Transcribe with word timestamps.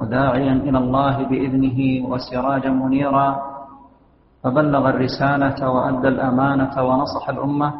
وداعيا 0.00 0.52
إلى 0.52 0.78
الله 0.78 1.16
بإذنه 1.28 1.78
وسراجا 2.10 2.70
منيرا 2.70 3.28
فبلغ 4.42 4.88
الرسالة 4.88 5.70
وأدى 5.70 6.08
الأمانة 6.08 6.74
ونصح 6.82 7.28
الأمة 7.28 7.74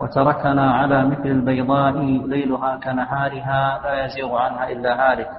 وتركنا 0.00 0.66
على 0.74 1.08
مثل 1.08 1.26
البيضاء 1.26 1.96
ليلها 2.28 2.76
كنهارها 2.76 3.60
لا 3.84 4.04
يزيغ 4.04 4.36
عنها 4.36 4.64
إلا 4.72 4.90
هالك. 5.00 5.30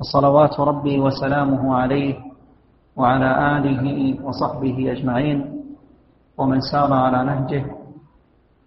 وصلوات 0.00 0.60
ربي 0.60 1.00
وسلامه 1.00 1.76
عليه 1.76 2.14
وعلى 2.96 3.30
آله 3.56 3.84
وصحبه 4.24 4.92
أجمعين. 4.92 5.38
ومن 6.38 6.60
سار 6.60 6.92
على 6.92 7.24
نهجه 7.24 7.64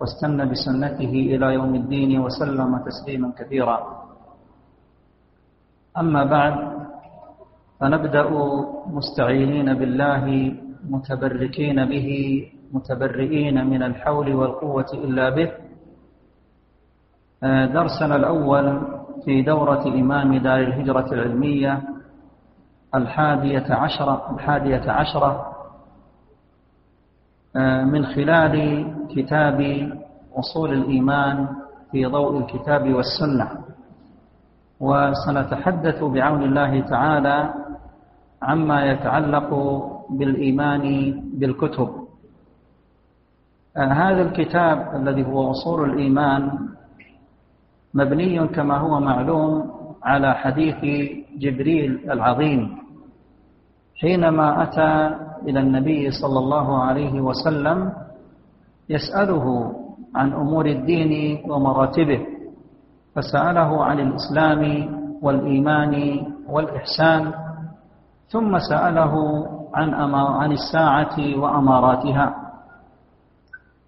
واستنى 0.01 0.45
بسنته 0.45 1.13
إلى 1.33 1.53
يوم 1.53 1.75
الدين 1.75 2.19
وسلم 2.19 2.77
تسليما 2.77 3.31
كثيرا. 3.37 3.77
أما 5.99 6.23
بعد 6.23 6.55
فنبدأ 7.79 8.29
مستعينين 8.87 9.73
بالله 9.73 10.53
متبركين 10.89 11.85
به 11.85 12.07
متبرئين 12.73 13.67
من 13.67 13.83
الحول 13.83 14.33
والقوة 14.33 14.85
إلا 14.93 15.29
به. 15.29 15.51
درسنا 17.73 18.15
الأول 18.15 18.81
في 19.25 19.41
دورة 19.41 19.83
إمام 19.87 20.37
دار 20.37 20.59
الهجرة 20.59 21.13
العلمية 21.13 21.81
الحادية 22.95 23.65
عشرة 23.73 24.35
الحادية 24.35 24.91
عشرة 24.91 25.55
من 27.91 28.05
خلال 28.05 28.53
كتاب 29.15 29.59
أصول 30.35 30.73
الإيمان 30.73 31.47
في 31.91 32.05
ضوء 32.05 32.37
الكتاب 32.37 32.93
والسنة. 32.93 33.68
وسنتحدث 34.79 36.03
بعون 36.03 36.43
الله 36.43 36.79
تعالى 36.81 37.53
عما 38.41 38.85
يتعلق 38.91 39.49
بالإيمان 40.09 40.83
بالكتب. 41.39 41.89
هذا 43.77 44.21
الكتاب 44.21 44.95
الذي 44.95 45.23
هو 45.25 45.51
أصول 45.51 45.89
الإيمان 45.89 46.51
مبني 47.93 48.47
كما 48.47 48.77
هو 48.77 48.99
معلوم 48.99 49.71
على 50.03 50.33
حديث 50.33 50.79
جبريل 51.37 52.11
العظيم 52.11 52.77
حينما 54.01 54.63
أتى 54.63 55.15
إلى 55.47 55.59
النبي 55.59 56.11
صلى 56.11 56.39
الله 56.39 56.83
عليه 56.83 57.21
وسلم 57.21 57.91
يسأله 58.89 59.45
عن 60.15 60.33
أمور 60.33 60.65
الدين 60.65 61.43
ومراتبه. 61.51 62.21
فسأله 63.15 63.83
عن 63.85 63.99
الإسلام 63.99 64.61
والإيمان 65.21 65.93
والإحسان 66.49 67.31
ثم 68.29 68.57
سأله 68.59 69.13
عن 69.73 69.93
عن 70.15 70.51
الساعة 70.51 71.15
وأماراتها. 71.37 72.35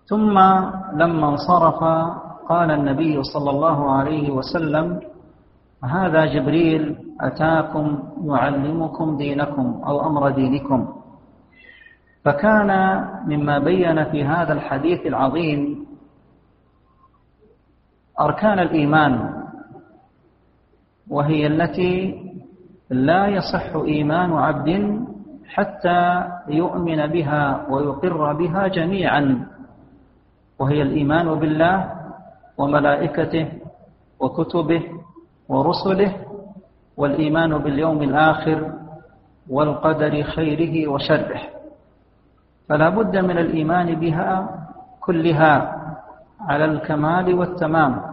ثم 0.10 0.36
لما 0.94 1.28
انصرف 1.30 1.80
قال 2.50 2.72
النبي 2.72 3.24
صلى 3.24 3.50
الله 3.50 3.92
عليه 3.92 4.32
وسلم 4.32 5.00
هذا 5.84 6.26
جبريل 6.26 6.98
أتاكم 7.22 8.00
يعلمكم 8.26 9.18
دينكم 9.18 9.82
أو 9.88 10.08
أمر 10.08 10.30
دينكم. 10.30 10.88
فكان 12.26 12.70
مما 13.28 13.60
بين 13.60 14.04
في 14.12 14.24
هذا 14.24 14.54
الحديث 14.54 15.06
العظيم 15.06 15.86
أركان 18.22 18.60
الإيمان 18.60 19.42
وهي 21.10 21.48
التي 21.48 22.22
لا 22.90 23.28
يصح 23.28 23.76
إيمان 23.76 24.34
عبد 24.34 25.02
حتى 25.48 26.24
يؤمن 26.48 27.08
بها 27.08 27.66
ويقر 27.70 28.34
بها 28.34 28.68
جميعا 28.68 29.48
وهي 30.60 30.82
الإيمان 30.82 31.36
بالله 31.36 31.92
وملائكته 32.58 33.52
وكتبه 34.20 34.84
ورسله 35.50 36.16
والإيمان 36.98 37.58
باليوم 37.58 38.04
الآخر 38.04 38.74
والقدر 39.50 40.24
خيره 40.24 40.88
وشره. 40.88 41.42
فلا 42.70 42.90
بد 42.90 43.18
من 43.18 43.38
الإيمان 43.38 43.96
بها 43.96 44.50
كلها 45.02 45.76
على 46.42 46.66
الكمال 46.66 47.34
والتمام. 47.34 48.11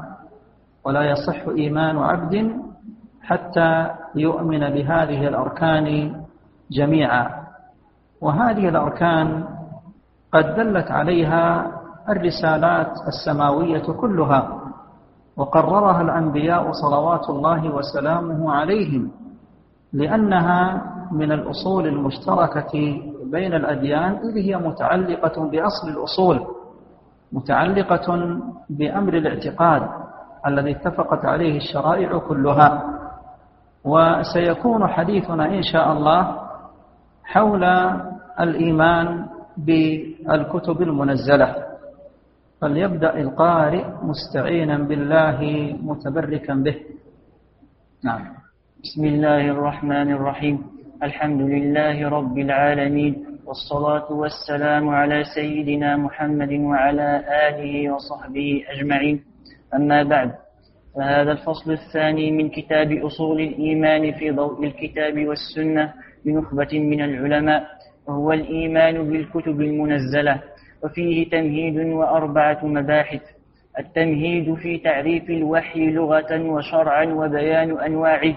ولا 0.88 1.03
يصح 1.03 1.49
إيمان 1.49 1.99
عبد 1.99 2.56
حتى 3.22 3.91
يؤمن 4.16 4.60
بهذه 4.60 5.28
الأركان 5.28 6.16
جميعا. 6.71 7.31
وهذه 8.21 8.69
الأركان 8.69 9.44
قد 10.32 10.54
دلت 10.54 10.91
عليها 10.91 11.66
الرسالات 12.09 12.93
السماوية 13.09 13.82
كلها 13.93 14.60
وقررها 15.37 16.00
الأنبياء 16.03 16.72
صلوات 16.72 17.31
الله 17.31 17.75
وسلامه 17.75 18.53
عليهم 18.53 19.10
لأنها 19.93 20.82
من 21.12 21.32
الأصول 21.32 21.87
المشتركة 21.87 23.03
بين 23.25 23.54
الأديان 23.54 24.12
إذ 24.12 24.37
هي 24.37 24.56
متعلقة 24.56 25.48
بأصل 25.50 25.88
الأصول 25.88 26.47
متعلقة 27.32 28.38
بأمر 28.71 29.15
الاعتقاد. 29.15 30.07
الذي 30.48 30.70
اتفقت 30.70 31.25
عليه 31.25 31.56
الشرائع 31.56 32.19
كلها. 32.19 32.84
وسيكون 33.84 34.86
حديثنا 34.86 35.44
إن 35.47 35.62
شاء 35.62 35.92
الله 35.92 36.41
حول 37.25 37.64
الإيمان 38.41 39.26
بالكتب 39.56 40.82
المنزلة. 40.82 41.54
فليبدأ 42.60 43.16
القارئ 43.20 43.84
مستعينا 44.03 44.78
بالله 44.78 45.38
متبركا 45.82 46.54
به. 46.54 46.76
نعم. 48.04 48.22
بسم 48.84 49.04
الله 49.04 49.50
الرحمن 49.50 50.12
الرحيم. 50.12 50.56
الحمد 51.03 51.41
لله 51.41 52.09
رب 52.09 52.38
العالمين 52.38 53.15
والصلاة 53.47 54.12
والسلام 54.12 54.88
على 54.88 55.25
سيدنا 55.25 55.97
محمد 55.97 56.53
وعلى 56.53 57.09
آله 57.48 57.94
وصحبه 57.94 58.65
أجمعين. 58.75 59.28
أما 59.74 60.02
بعد 60.02 60.32
فهذا 60.96 61.32
الفصل 61.32 61.72
الثاني 61.72 62.32
من 62.32 62.48
كتاب 62.48 62.92
أصول 62.92 63.40
الإيمان 63.40 64.12
في 64.12 64.30
ضوء 64.30 64.64
الكتاب 64.64 65.26
والسنة 65.26 65.92
بنخبة 66.24 66.68
من 66.72 67.00
العلماء 67.02 67.66
وهو 68.06 68.32
الإيمان 68.32 69.10
بالكتب 69.10 69.60
المنزلة 69.60 70.40
وفيه 70.84 71.30
تمهيد 71.30 71.76
وأربعة 71.76 72.66
مباحث. 72.66 73.20
التمهيد 73.78 74.54
في 74.54 74.78
تعريف 74.78 75.30
الوحي 75.30 75.90
لغة 75.90 76.42
وشرعا 76.42 77.04
وبيان 77.04 77.78
أنواعه. 77.80 78.34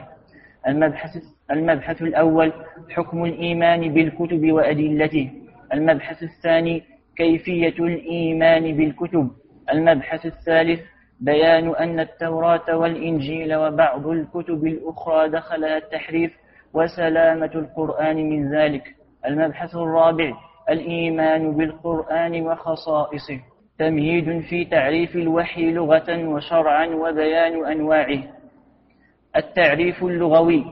المبحث 0.67 1.09
المبحث 1.51 2.01
الأول 2.01 2.53
حكم 2.89 3.25
الإيمان 3.25 3.93
بالكتب 3.93 4.51
وأدلته. 4.51 5.31
المبحث 5.73 6.23
الثاني 6.23 6.83
كيفية 7.17 7.75
الإيمان 7.85 8.77
بالكتب. 8.77 9.31
المبحث 9.73 10.25
الثالث 10.25 10.79
بيان 11.21 11.75
أن 11.75 11.99
التوراة 11.99 12.77
والإنجيل 12.77 13.55
وبعض 13.55 14.07
الكتب 14.07 14.65
الأخرى 14.67 15.29
دخلها 15.29 15.77
التحريف 15.77 16.31
وسلامة 16.73 17.51
القرآن 17.55 18.15
من 18.15 18.55
ذلك. 18.55 18.83
المبحث 19.25 19.75
الرابع 19.75 20.33
الإيمان 20.69 21.57
بالقرآن 21.57 22.47
وخصائصه. 22.47 23.39
تمهيد 23.79 24.41
في 24.41 24.65
تعريف 24.65 25.15
الوحي 25.15 25.71
لغة 25.71 26.27
وشرعا 26.27 26.85
وبيان 26.85 27.65
أنواعه. 27.65 28.23
التعريف 29.35 30.03
اللغوي 30.03 30.65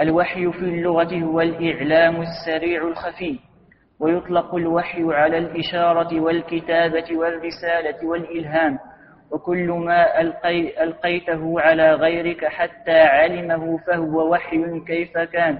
الوحي 0.00 0.52
في 0.52 0.58
اللغة 0.62 1.14
هو 1.14 1.40
الإعلام 1.40 2.16
السريع 2.22 2.88
الخفي 2.88 3.38
ويطلق 4.00 4.54
الوحي 4.54 5.02
على 5.04 5.38
الإشارة 5.38 6.20
والكتابة 6.20 7.16
والرسالة 7.16 8.06
والإلهام. 8.08 8.78
وكل 9.32 9.70
ما 9.70 10.20
ألقي 10.20 10.84
ألقيته 10.84 11.60
على 11.60 11.94
غيرك 11.94 12.44
حتى 12.44 13.00
علمه 13.00 13.78
فهو 13.78 14.32
وحي 14.32 14.80
كيف 14.86 15.18
كان. 15.18 15.58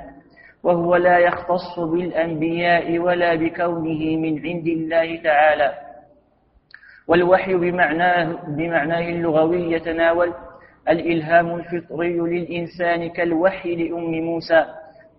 وهو 0.63 0.97
لا 0.97 1.19
يختص 1.19 1.79
بالأنبياء 1.79 2.99
ولا 2.99 3.35
بكونه 3.35 4.17
من 4.17 4.47
عند 4.47 4.67
الله 4.67 5.23
تعالى. 5.23 5.75
والوحي 7.09 7.55
بمعناه, 7.55 8.39
بمعناه 8.49 9.09
اللغوي 9.09 9.73
يتناول 9.73 10.35
الإلهام 10.89 11.55
الفطري 11.55 12.19
للإنسان 12.19 13.09
كالوحي 13.09 13.75
لأم 13.75 14.11
موسى. 14.11 14.67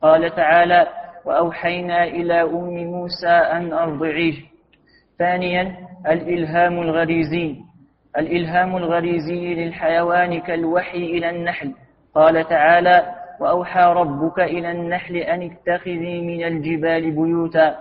قال 0.02 0.36
تعالى 0.36 0.88
وأوحينا 1.26 2.04
إلى 2.04 2.42
أم 2.42 2.78
موسى 2.78 3.28
أن 3.28 3.74
أرضعيه. 3.74 4.36
ثانيا 5.20 5.76
الإلهام 6.08 6.82
الغريزي. 6.82 7.56
الإلهام 8.18 8.78
الغريزي 8.78 9.54
للحيوان 9.56 10.40
كالوحي 10.40 10.98
إلى 10.98 11.30
النحل. 11.30 11.74
قال 12.16 12.48
تعالى 12.48 13.06
وأوحى 13.40 13.84
ربك 13.84 14.40
إلى 14.40 14.72
النحل 14.72 15.16
أن 15.16 15.42
اتخذي 15.42 16.22
من 16.22 16.44
الجبال 16.44 17.12
بيوتا. 17.12 17.76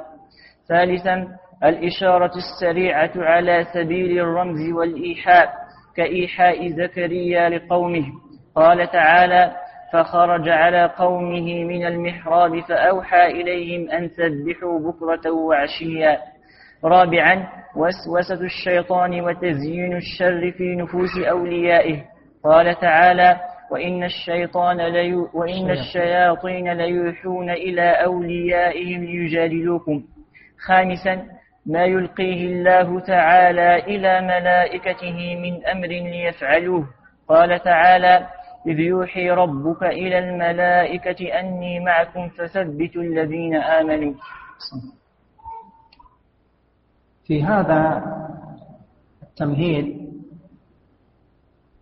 ثالثا 0.68 1.28
الإشارة 1.64 2.32
السريعة 2.36 3.10
على 3.16 3.64
سبيل 3.74 4.18
الرمز 4.18 4.72
والإيحاء 4.72 5.52
كإيحاء 5.96 6.68
زكريا 6.68 7.48
لقومه. 7.48 8.04
قال 8.54 8.90
تعالى 8.90 9.52
فخرج 9.92 10.48
على 10.48 10.92
قومه 10.98 11.64
من 11.64 11.86
المحراب 11.86 12.60
فأوحى 12.60 13.26
إليهم 13.26 13.90
أن 13.90 14.08
سبحوا 14.08 14.78
بكرة 14.78 15.30
وعشيا. 15.30 16.18
رابعا 16.86 17.46
وسوسة 17.76 18.44
الشيطان 18.44 19.20
وتزيين 19.20 19.96
الشر 19.96 20.52
في 20.52 20.76
نفوس 20.76 21.18
أوليائه. 21.30 22.04
قال 22.44 22.80
تعالى 22.80 23.40
وإن 23.70 24.04
الشيطان 24.04 24.76
لي 24.76 25.14
وإن 25.14 25.70
الشياطين 25.70 26.72
ليوحون 26.72 27.50
إلى 27.50 27.90
أوليائهم 27.90 29.04
ليجادلوكم. 29.04 30.02
خامسا 30.66 31.22
ما 31.66 31.84
يلقيه 31.84 32.46
الله 32.46 33.00
تعالى 33.00 33.76
إلى 33.76 34.20
ملائكته 34.20 35.36
من 35.42 35.66
أمر 35.66 35.86
ليفعلوه. 35.86 36.86
قال 37.28 37.62
تعالى 37.62 38.26
إذ 38.66 38.80
يوحي 38.80 39.30
ربك 39.30 39.82
إلى 39.82 40.18
الملائكة 40.18 41.40
أني 41.40 41.80
معكم 41.80 42.28
فثبتوا 42.28 43.02
الذين 43.02 43.56
آمنوا. 43.56 44.14
في 47.26 47.44
هذا 47.44 48.02
التمهيد 49.22 50.12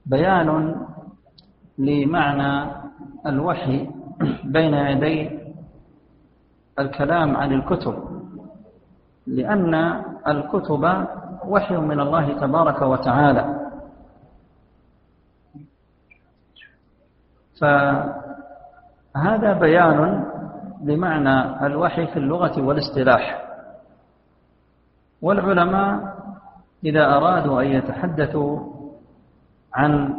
بيان 0.07 0.77
لمعنى 1.79 2.71
الوحي 3.27 3.91
بين 4.45 4.75
يدي 4.75 5.39
الكلام 6.79 7.37
عن 7.37 7.53
الكتب 7.53 7.95
لأن 9.27 9.75
الكتب 10.29 11.07
وحي 11.47 11.77
من 11.77 12.01
الله 12.01 12.41
تبارك 12.41 12.83
وتعالى. 12.83 13.71
فهذا 17.61 19.53
بيان 19.53 20.25
لمعنى 20.83 21.67
الوحي 21.67 22.07
في 22.07 22.17
اللغة 22.17 22.63
والاصطلاح. 22.63 23.44
والعلماء 25.25 26.15
إذا 26.85 27.17
أرادوا 27.17 27.63
أن 27.63 27.67
يتحدثوا 27.67 28.59
عن 29.75 30.15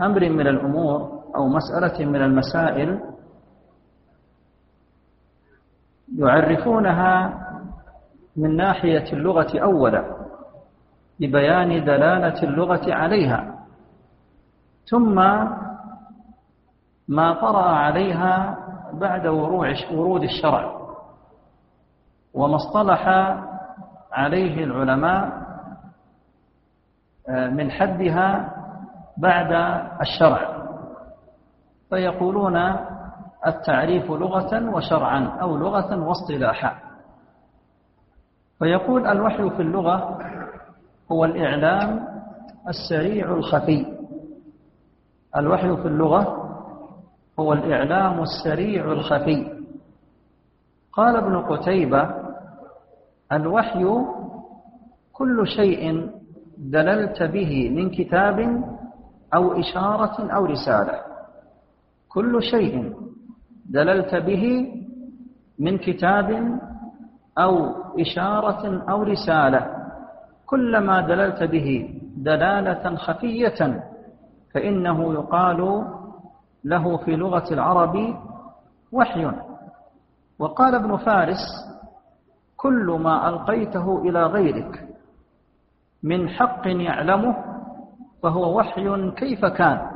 أمر 0.00 0.28
من 0.28 0.46
الأمور 0.46 1.22
أو 1.36 1.48
مسألة 1.48 2.10
من 2.10 2.22
المسائل 2.22 3.00
يعرفونها 6.18 7.40
من 8.36 8.56
ناحية 8.56 9.12
اللغة 9.12 9.58
أولا 9.62 10.26
ببيان 11.20 11.84
دلالة 11.84 12.42
اللغة 12.42 12.94
عليها 12.94 13.66
ثم 14.90 15.14
ما 17.08 17.32
طرأ 17.34 17.64
عليها 17.64 18.58
بعد 18.92 19.26
ورود 19.26 20.22
الشرع 20.22 20.80
وما 22.34 22.56
اصطلح 22.56 23.08
عليه 24.14 24.64
العلماء 24.64 25.44
من 27.28 27.70
حدها 27.70 28.54
بعد 29.16 29.52
الشرع. 30.00 30.64
فيقولون 31.90 32.56
التعريف 33.46 34.10
لغة 34.10 34.70
وشرعا 34.74 35.24
أو 35.40 35.56
لغة 35.56 35.96
واصطلاحا. 36.08 36.74
فيقول 38.58 39.06
الوحي 39.06 39.50
في 39.50 39.62
اللغة 39.62 40.18
هو 41.12 41.24
الإعلام 41.24 42.06
السريع 42.68 43.30
الخفي. 43.30 43.86
الوحي 45.36 45.76
في 45.76 45.88
اللغة 45.88 46.50
هو 47.40 47.52
الإعلام 47.52 48.22
السريع 48.22 48.92
الخفي. 48.92 49.54
قال 50.92 51.16
ابن 51.16 51.42
قتيبة 51.42 52.23
الوحي 53.32 53.84
كل 55.12 55.46
شيء 55.46 56.10
دللت 56.58 57.22
به 57.22 57.70
من 57.70 57.90
كتاب 57.90 58.38
أو 59.34 59.60
إشارة 59.60 60.32
أو 60.34 60.44
رسالة. 60.44 61.00
كل 62.08 62.42
شيء 62.42 62.92
دللت 63.70 64.14
به 64.14 64.74
من 65.58 65.78
كتاب 65.78 66.58
أو 67.38 67.70
إشارة 68.00 68.90
أو 68.90 69.02
رسالة. 69.02 69.66
كلما 70.46 71.00
دللت 71.00 71.42
به 71.42 72.00
دلالة 72.16 72.96
خفية 72.96 73.82
فإنه 74.54 75.12
يقال 75.12 75.84
له 76.64 76.96
في 76.96 77.16
لغة 77.16 77.54
العرب 77.54 78.16
وحي. 78.92 79.30
وقال 80.38 80.74
ابن 80.74 80.96
فارس 80.96 81.42
كل 82.56 82.98
ما 83.02 83.28
ألقيته 83.28 83.98
إلى 83.98 84.26
غيرك 84.26 84.88
من 86.02 86.28
حق 86.28 86.66
يعلمه 86.66 87.36
فهو 88.22 88.58
وحي 88.58 89.10
كيف 89.10 89.44
كان. 89.44 89.90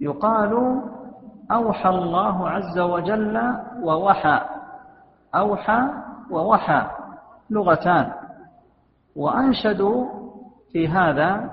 يقال 0.00 0.82
أوحى 1.52 1.88
الله 1.88 2.48
عز 2.48 2.78
وجل 2.78 3.54
ووحى 3.82 4.40
أوحى 5.34 5.80
ووحى 6.30 6.86
لغتان. 7.50 8.12
وأنشدوا 9.16 10.06
في 10.72 10.88
هذا 10.88 11.50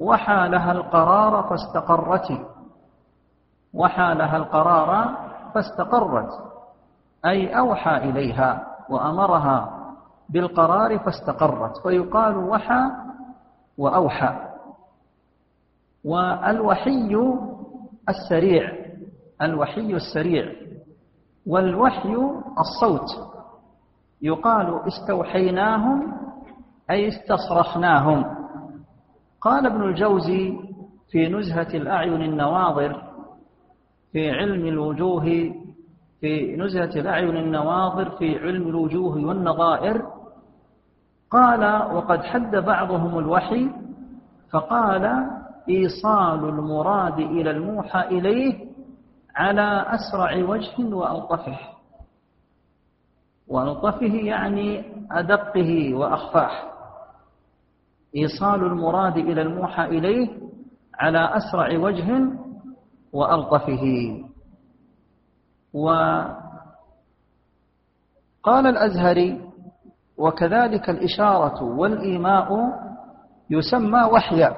وحى 0.00 0.48
لها 0.48 0.72
القرار 0.72 1.42
فاستقرت 1.42 2.46
وحى 3.74 4.14
لها 4.14 4.36
القرار 4.36 5.16
فاستقرت. 5.54 6.49
أي 7.26 7.58
أوحى 7.58 7.96
إليها 7.96 8.66
وأمرها 8.90 9.76
بالقرار 10.28 10.98
فاستقرت 10.98 11.76
فيقال 11.82 12.36
وحى 12.36 12.90
وأوحى. 13.78 14.36
والوحي 16.04 17.16
السريع 18.08 18.72
الوحي 19.42 19.94
السريع. 19.94 20.52
والوحي 21.46 22.16
الصوت. 22.58 23.08
يقال 24.22 24.80
استوحيناهم 24.88 26.12
أي 26.90 27.08
استصرخناهم. 27.08 28.24
قال 29.40 29.66
ابن 29.66 29.82
الجوزي 29.82 30.58
في 31.10 31.28
نزهة 31.28 31.68
الأعين 31.74 32.22
النواظر 32.22 33.02
في 34.12 34.30
علم 34.30 34.66
الوجوه 34.66 35.54
في 36.20 36.56
نزهة 36.56 37.00
الأعين 37.00 37.36
النواظر 37.36 38.10
في 38.10 38.38
علم 38.38 38.68
الوجوه 38.68 39.26
والنظائر. 39.26 40.02
قال 41.30 41.92
وقد 41.94 42.22
حد 42.22 42.56
بعضهم 42.56 43.18
الوحي 43.18 43.70
فقال 44.50 45.30
إيصال 45.68 46.48
المراد 46.48 47.18
إلى 47.18 47.50
الموحى 47.50 48.00
إليه 48.00 48.70
على 49.36 49.86
أسرع 49.88 50.44
وجه 50.44 50.94
وألطفه. 50.94 51.58
وألطفه 53.48 54.14
يعني 54.14 54.84
أدقه 55.10 55.94
وأخفاه. 55.94 56.70
إيصال 58.16 58.64
المراد 58.64 59.16
إلى 59.16 59.42
الموحى 59.42 59.84
إليه 59.84 60.28
على 60.98 61.36
أسرع 61.36 61.78
وجه 61.78 62.30
وألطفه. 63.12 64.16
وقال 65.74 66.36
الأزهري 68.66 69.40
وكذلك 70.18 70.90
الإشارة 70.90 71.62
والإيماء 71.64 72.48
يسمى 73.50 74.02
وحيا 74.02 74.56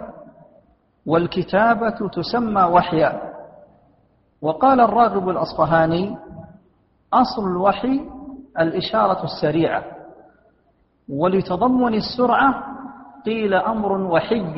والكتابة 1.06 2.08
تسمى 2.12 2.62
وحيا. 2.62 3.32
وقال 4.42 4.80
الراغب 4.80 5.28
الأصفهاني 5.28 6.16
أصل 7.12 7.42
الوحي 7.50 8.00
الإشارة 8.60 9.24
السريعة 9.24 9.84
ولتضمن 11.08 11.94
السرعة 11.94 12.64
قيل 13.26 13.54
أمر 13.54 13.92
وحي 13.92 14.54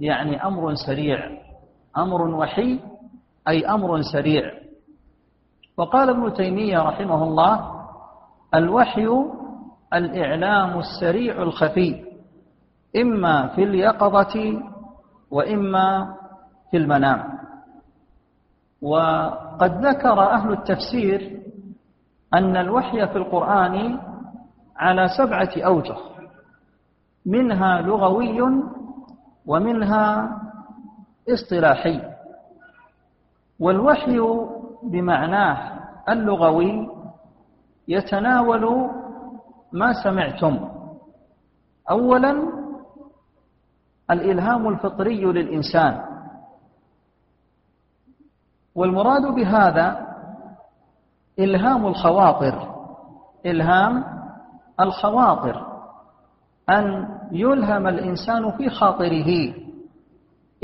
يعني 0.00 0.44
أمر 0.46 0.74
سريع. 0.74 1.18
أمر 1.96 2.22
وحي 2.22 2.80
أي 3.48 3.66
أمر 3.66 4.00
سريع. 4.12 4.59
وقال 5.80 6.10
ابن 6.10 6.32
تيمية 6.32 6.78
رحمه 6.78 7.24
الله 7.24 7.84
الوحي 8.54 9.08
الإعلام 9.94 10.78
السريع 10.78 11.42
الخفي 11.42 12.04
إما 12.96 13.46
في 13.46 13.62
اليقظة 13.64 14.62
وإما 15.30 16.14
في 16.70 16.76
المنام. 16.76 17.38
وقد 18.82 19.86
ذكر 19.86 20.20
أهل 20.20 20.52
التفسير 20.52 21.40
أن 22.34 22.56
الوحي 22.56 23.06
في 23.06 23.16
القرآن 23.18 23.98
على 24.76 25.08
سبعة 25.18 25.50
أوجه 25.56 25.96
منها 27.26 27.80
لغوي 27.80 28.42
ومنها 29.46 30.36
اصطلاحي. 31.28 32.00
والوحي 33.60 34.20
بمعناه 34.82 35.69
اللغوي 36.12 36.88
يتناول 37.88 38.90
ما 39.72 39.92
سمعتم. 40.04 40.68
أولا 41.90 42.42
الإلهام 44.10 44.68
الفطري 44.68 45.24
للإنسان. 45.24 46.04
والمراد 48.74 49.34
بهذا 49.34 50.06
إلهام 51.38 51.86
الخواطر. 51.86 52.74
إلهام 53.46 54.04
الخواطر. 54.80 55.66
أن 56.70 57.08
يلهم 57.32 57.86
الإنسان 57.86 58.50
في 58.50 58.70
خاطره. 58.70 59.54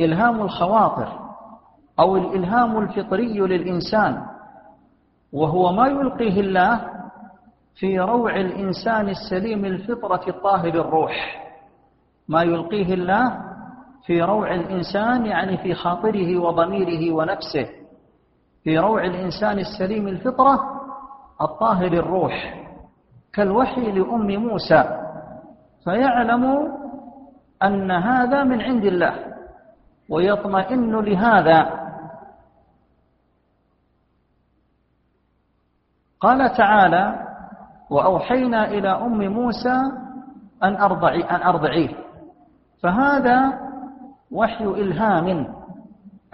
إلهام 0.01 0.43
الخواطر. 0.43 1.27
أو 2.01 2.17
الإلهام 2.17 2.79
الفطري 2.79 3.39
للإنسان. 3.39 4.36
وهو 5.33 5.73
ما 5.73 5.87
يلقيه 5.87 6.41
الله 6.41 6.81
في 7.75 7.99
روع 8.01 8.37
الإنسان 8.37 9.09
السليم 9.09 9.65
الفطرة 9.65 10.29
الطاهر 10.29 10.69
الروح. 10.69 11.43
ما 12.29 12.43
يلقيه 12.43 12.95
الله 12.95 13.39
في 14.07 14.23
روع 14.23 14.55
الإنسان 14.55 15.27
يعني 15.27 15.57
في 15.57 15.75
خاطره 15.75 16.39
وضميره 16.39 17.15
ونفسه. 17.15 17.69
في 18.65 18.79
روع 18.79 19.05
الإنسان 19.05 19.59
السليم 19.59 20.09
الفطرة 20.09 20.61
الطاهر 21.41 21.93
الروح. 21.93 22.65
كالوحي 23.33 23.93
لأم 23.93 24.27
موسى. 24.37 24.85
فيعلم 25.85 26.73
أن 27.63 27.91
هذا 27.91 28.45
من 28.45 28.61
عند 28.61 28.85
الله 28.85 29.15
ويطمئن 30.11 31.01
لهذا. 31.01 31.86
قال 36.21 36.53
تعالى 36.57 37.27
وأوحينا 37.91 38.69
إلى 38.69 38.89
أم 38.89 39.33
موسى 39.33 39.83
أن, 40.63 40.77
أرضعي 40.77 41.23
أن 41.23 41.43
أرضعيه. 41.43 41.89
فهذا 42.83 43.53
وحي 44.33 44.65
إلهام. 44.65 45.55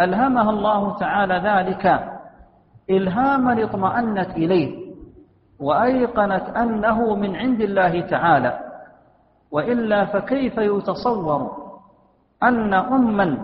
ألهمها 0.00 0.50
الله 0.50 0.96
تعالى 0.96 1.34
ذلك. 1.34 2.08
إلهاما 2.90 3.64
اطمأنت 3.64 4.30
إليه 4.30 4.92
وأيقنت 5.60 6.56
أنه 6.56 7.14
من 7.14 7.36
عند 7.36 7.60
الله 7.60 8.00
تعالى. 8.00 8.58
وإلا 9.50 10.04
فكيف 10.04 10.58
يتصور 10.58 11.50
أن 12.42 12.74
أما 12.74 13.38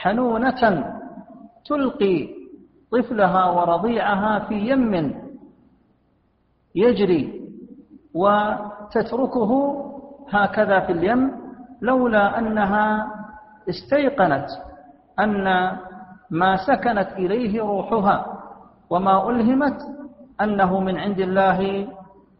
حنونة 0.00 0.84
تلقي 1.64 2.28
طفلها 2.92 3.44
ورضيعها 3.50 4.38
في 4.38 4.54
يم 4.54 5.29
يجري 6.74 7.40
وتتركه 8.14 9.52
هكذا 10.30 10.80
في 10.80 10.92
اليم 10.92 11.32
لولا 11.82 12.38
أنها 12.38 13.06
استيقنت 13.68 14.46
أن 15.20 15.44
ما 16.30 16.56
سكنت 16.66 17.08
إليه 17.12 17.60
روحها 17.62 18.26
وما 18.90 19.30
ألهمت 19.30 19.76
أنه 20.40 20.80
من 20.80 20.96
عند 20.98 21.18
الله 21.18 21.88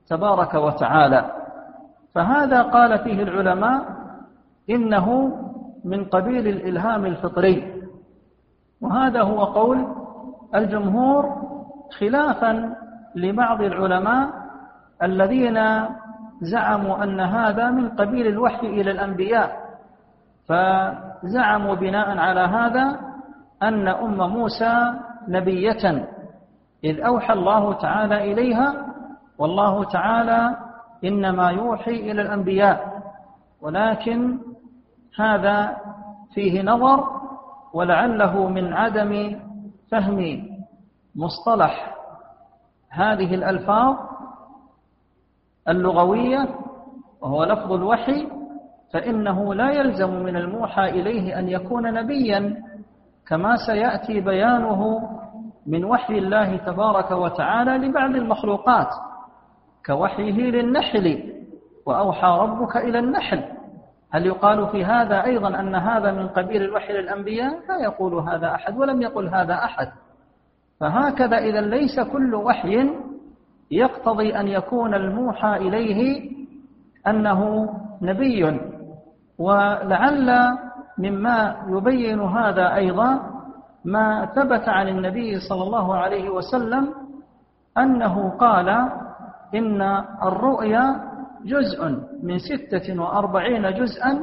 تبارك 0.09 0.55
وتعالى. 0.55 1.33
فهذا 2.15 2.63
قال 2.63 2.99
فيه 2.99 3.23
العلماء 3.23 3.83
إنه 4.71 5.37
من 5.85 6.05
قبيل 6.05 6.49
الإلهام 6.49 7.07
الفطري. 7.07 7.83
وهذا 8.81 9.23
هو 9.23 9.45
قول 9.45 9.87
الجمهور 10.55 11.25
خلافا 11.99 12.77
لبعض 13.15 13.63
العلماء 13.63 14.31
الذين 15.03 15.59
زعموا 16.41 17.05
أن 17.05 17.21
هذا 17.21 17.71
من 17.71 17.89
قبيل 17.89 18.27
الوحي 18.27 18.67
إلى 18.67 18.91
الأنبياء 18.91 19.61
فزعموا 20.49 21.75
بناء 21.75 22.19
على 22.19 22.41
هذا 22.41 23.01
أن 23.63 23.89
أم 23.89 24.31
موسى 24.31 24.95
نبية 25.29 26.09
إذ 26.85 27.01
أوحى 27.01 27.33
الله 27.33 27.73
تعالى 27.73 28.33
إليها 28.33 28.87
والله 29.39 29.85
تعالى 29.85 30.57
إنما 31.05 31.51
يوحي 31.51 31.91
إلى 31.91 32.23
الأنبياء 32.23 33.03
ولكن 33.61 34.39
هذا 35.19 35.77
فيه 36.35 36.63
نظر 36.63 37.21
ولعله 37.73 38.49
من 38.49 38.73
عدم 38.73 39.41
فهم 39.91 40.49
مصطلح 41.15 42.00
هذه 42.91 43.35
الألفاظ 43.35 43.97
اللغوية 45.69 46.49
وهو 47.21 47.45
لفظ 47.45 47.73
الوحي 47.73 48.29
فإنه 48.93 49.55
لا 49.55 49.71
يلزم 49.71 50.11
من 50.11 50.37
الموحى 50.37 50.91
إليه 50.91 51.39
أن 51.39 51.49
يكون 51.49 51.95
نبيا 51.95 52.57
كما 53.29 53.57
سيأتي 53.67 54.21
بيانه 54.21 55.01
من 55.67 55.85
وحي 55.85 56.19
الله 56.19 56.57
تبارك 56.57 57.11
وتعالى 57.11 57.71
لبعض 57.79 58.11
المخلوقات 58.11 58.89
كوحيه 59.87 60.51
للنحل 60.51 61.35
وأوحى 61.87 62.39
ربك 62.41 62.77
إلى 62.77 62.99
النحل. 62.99 63.45
هل 64.13 64.27
يقال 64.27 64.69
في 64.69 64.85
هذا 64.85 65.25
أيضا 65.25 65.49
أن 65.61 65.75
هذا 65.75 66.13
من 66.13 66.29
قبيل 66.29 66.63
الوحي 66.63 66.93
للأنبياء؟ 66.93 67.53
لا 67.69 67.79
يقول 67.85 68.15
هذا 68.15 68.55
أحد 68.55 68.79
ولم 68.79 69.03
يقل 69.03 69.29
هذا 69.29 69.55
أحد. 69.55 69.89
فهكذا 70.81 71.39
إذا 71.39 71.61
ليس 71.61 72.01
كل 72.01 72.35
وحي 72.35 72.91
يقتضي 73.71 74.37
أن 74.41 74.49
يكون 74.49 74.95
الموحى 74.95 75.57
إليه 75.57 76.31
أنه 77.07 77.69
نبي. 78.03 78.61
ولعل 79.39 80.31
مما 80.99 81.57
يبين 81.69 82.21
هذا 82.21 82.75
أيضا 82.75 83.21
ما 83.85 84.27
ثبت 84.27 84.69
عن 84.69 84.89
النبي 84.89 85.41
صلى 85.49 85.63
الله 85.63 85.97
عليه 85.97 86.31
وسلم 86.31 86.95
أنه 87.79 88.31
قال 88.31 88.69
إن 89.55 89.83
الرؤيا 90.23 91.11
جزء 91.45 91.99
من 92.23 92.39
ستة 92.39 93.03
وأربعين 93.03 93.75
جزءا 93.75 94.21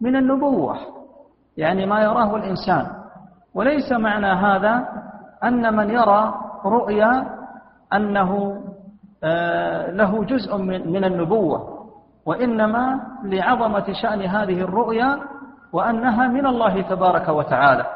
من 0.00 0.16
النبوة 0.16 0.76
يعني 1.56 1.86
ما 1.86 2.00
يراه 2.02 2.36
الإنسان. 2.36 2.86
وليس 3.54 3.92
معنى 3.92 4.26
هذا 4.26 4.88
أن 5.44 5.76
من 5.76 5.90
يرى 5.90 6.34
رؤيا 6.64 7.26
أنه 7.92 8.62
آه، 9.24 9.90
له 9.90 10.24
جزء 10.24 10.56
من 10.56 11.04
النبوة 11.04 11.88
وإنما 12.26 13.00
لعظمة 13.24 13.92
شأن 14.02 14.22
هذه 14.22 14.60
الرؤيا 14.60 15.18
وأنها 15.72 16.28
من 16.28 16.46
الله 16.46 16.82
تبارك 16.82 17.28
وتعالى. 17.28 17.86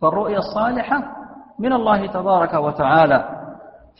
فالرؤيا 0.00 0.38
الصالحة 0.38 1.02
من 1.58 1.72
الله 1.72 2.06
تبارك 2.06 2.54
وتعالى. 2.54 3.24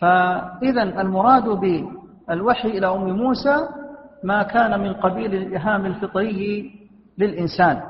فإذا 0.01 0.83
المراد 0.83 1.45
بالوحي 1.49 2.69
إلى 2.69 2.87
أم 2.87 3.11
موسى 3.11 3.57
ما 4.25 4.43
كان 4.43 4.81
من 4.81 4.93
قبيل 4.95 5.35
الإهام 5.35 5.87
الفطري 5.87 6.71
للإنسان. 7.19 7.81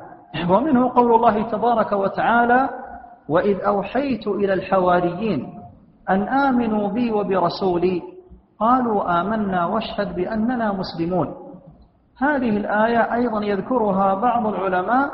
ومنه 0.51 0.95
قول 0.95 1.15
الله 1.15 1.43
تبارك 1.43 1.93
وتعالى 1.93 2.69
وإذ 3.29 3.61
أوحيت 3.61 4.27
إلى 4.27 4.53
الحواريين 4.53 5.49
أن 6.11 6.29
آمنوا 6.29 6.89
بي 6.89 7.13
وبرسولي 7.13 8.03
قالوا 8.61 9.21
آمنا 9.21 9.67
واشهد 9.67 10.15
بأننا 10.17 10.73
مسلمون. 10.73 11.35
هذه 12.19 12.57
الآية 12.57 13.15
أيضا 13.15 13.45
يذكرها 13.45 14.15
بعض 14.15 14.47
العلماء 14.47 15.11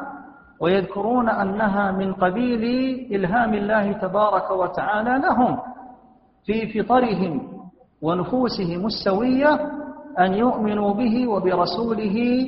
ويذكرون 0.60 1.28
أنها 1.28 1.92
من 1.92 2.12
قبيل 2.12 2.64
إلهام 3.14 3.54
الله 3.54 3.92
تبارك 3.92 4.50
وتعالى 4.50 5.18
لهم 5.18 5.58
في 6.46 6.82
فطرهم 6.82 7.48
ونفوسهم 8.02 8.86
السوية 8.86 9.54
أن 10.18 10.34
يؤمنوا 10.34 10.94
به 10.94 11.28
وبرسوله 11.28 12.46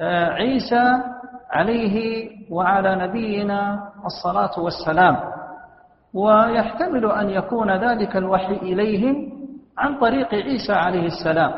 آه، 0.00 0.28
عيسى 0.30 1.02
عليه 1.50 2.28
وعلى 2.52 2.94
نبينا 2.94 3.88
الصلاة 4.04 4.60
والسلام. 4.60 5.16
ويحتمل 6.14 7.04
أن 7.12 7.30
يكون 7.30 7.70
ذلك 7.70 8.16
الوحي 8.16 8.52
إليهم 8.52 9.32
عن 9.78 9.98
طريق 9.98 10.34
عيسى 10.34 10.72
عليه 10.72 11.06
السلام. 11.06 11.52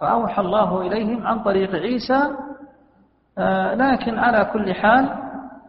فأوحى 0.00 0.42
الله 0.42 0.80
إليهم 0.80 1.26
عن 1.26 1.42
طريق 1.42 1.74
عيسى. 1.74 2.20
آه، 3.38 3.74
لكن 3.74 4.18
على 4.18 4.44
كل 4.52 4.74
حال 4.74 5.08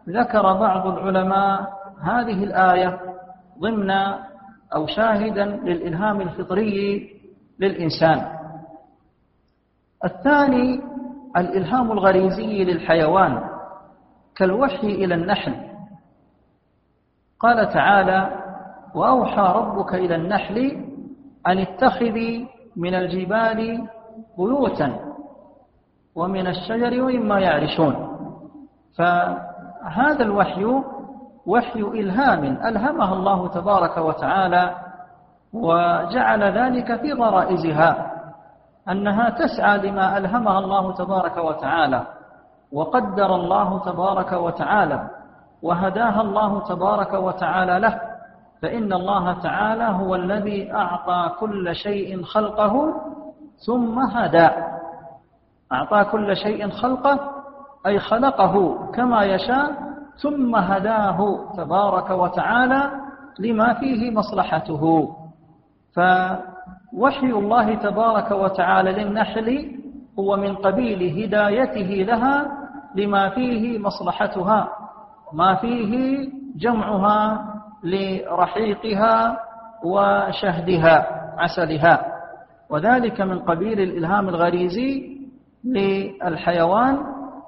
ذكر 0.08 0.42
بعض 0.42 0.86
العلماء 0.86 1.60
هذه 2.02 2.44
الآية 2.44 3.00
ضمن 3.60 3.90
أو 4.74 4.86
شاهدا 4.86 5.44
للإلهام 5.44 6.20
الفطري 6.20 7.10
للإنسان. 7.60 8.26
الثاني 10.04 10.80
الإلهام 11.36 11.92
الغريزي 11.92 12.64
للحيوان. 12.64 13.51
كالوحي 14.36 14.86
إلى 14.86 15.14
النحل. 15.14 15.54
قال 17.40 17.68
تعالى 17.68 18.42
وأوحى 18.94 19.52
ربك 19.56 19.94
إلى 19.94 20.14
النحل 20.14 20.58
أن 21.46 21.58
اتخذي 21.58 22.48
من 22.76 22.94
الجبال 22.94 23.88
بيوتا 24.38 24.98
ومن 26.14 26.46
الشجر 26.46 27.02
ومما 27.02 27.40
يعرشون. 27.40 28.08
فهذا 28.98 30.22
الوحي 30.22 30.64
وحي 31.46 31.80
إلهام 31.80 32.44
ألهمها 32.44 33.12
الله 33.14 33.48
تبارك 33.48 33.96
وتعالى 33.98 34.74
وجعل 35.52 36.42
ذلك 36.42 37.00
في 37.00 37.12
غرائزها 37.12 38.12
أنها 38.88 39.30
تسعى 39.30 39.78
لما 39.78 40.18
ألهمها 40.18 40.58
الله 40.58 40.92
تبارك 40.92 41.36
وتعالى. 41.36 42.06
وقدر 42.72 43.34
الله 43.34 43.78
تبارك 43.78 44.32
وتعالى 44.32 45.10
وهداها 45.62 46.20
الله 46.20 46.60
تبارك 46.60 47.12
وتعالى 47.14 47.78
له 47.78 48.00
فإن 48.62 48.92
الله 48.92 49.32
تعالى 49.32 49.84
هو 49.84 50.14
الذي 50.14 50.72
أعطى 50.72 51.30
كل 51.40 51.74
شيء 51.74 52.22
خلقه 52.22 52.94
ثم 53.66 53.98
هدى. 53.98 54.48
أعطى 55.72 56.04
كل 56.04 56.36
شيء 56.36 56.70
خلقه 56.70 57.18
أي 57.86 57.98
خلقه 57.98 58.86
كما 58.94 59.24
يشاء 59.24 59.72
ثم 60.16 60.56
هداه 60.56 61.38
تبارك 61.56 62.10
وتعالى 62.10 62.90
لما 63.38 63.74
فيه 63.74 64.10
مصلحته. 64.10 65.14
فوحي 65.94 67.26
الله 67.26 67.74
تبارك 67.74 68.30
وتعالى 68.30 68.92
للنحل 68.92 69.78
هو 70.18 70.36
من 70.36 70.56
قبيل 70.56 71.22
هدايته 71.22 72.04
لها 72.12 72.61
لما 72.94 73.28
فيه 73.28 73.78
مصلحتها 73.78 74.68
ما 75.32 75.54
فيه 75.54 76.28
جمعها 76.56 77.44
لرحيقها 77.84 79.38
وشهدها 79.84 81.06
عسلها. 81.38 82.06
وذلك 82.70 83.20
من 83.20 83.38
قبيل 83.38 83.80
الإلهام 83.80 84.28
الغريزي 84.28 85.16
للحيوان 85.64 86.98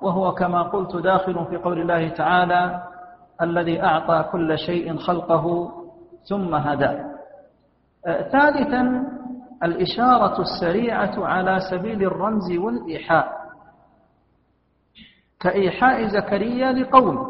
وهو 0.03 0.33
كما 0.35 0.63
قلت 0.63 0.97
داخل 0.97 1.47
في 1.51 1.57
قول 1.57 1.81
الله 1.81 2.09
تعالى 2.09 2.83
الذي 3.43 3.83
أعطى 3.83 4.25
كل 4.33 4.59
شيء 4.59 4.97
خلقه 4.97 5.73
ثم 6.29 6.55
هدى. 6.55 6.99
ثالثا 8.33 9.03
الإشارة 9.63 10.41
السريعة 10.41 11.27
على 11.27 11.61
سبيل 11.71 12.03
الرمز 12.03 12.53
والإيحاء. 12.59 13.44
كإيحاء 15.41 16.07
زكريا 16.07 16.73
لقوم. 16.73 17.27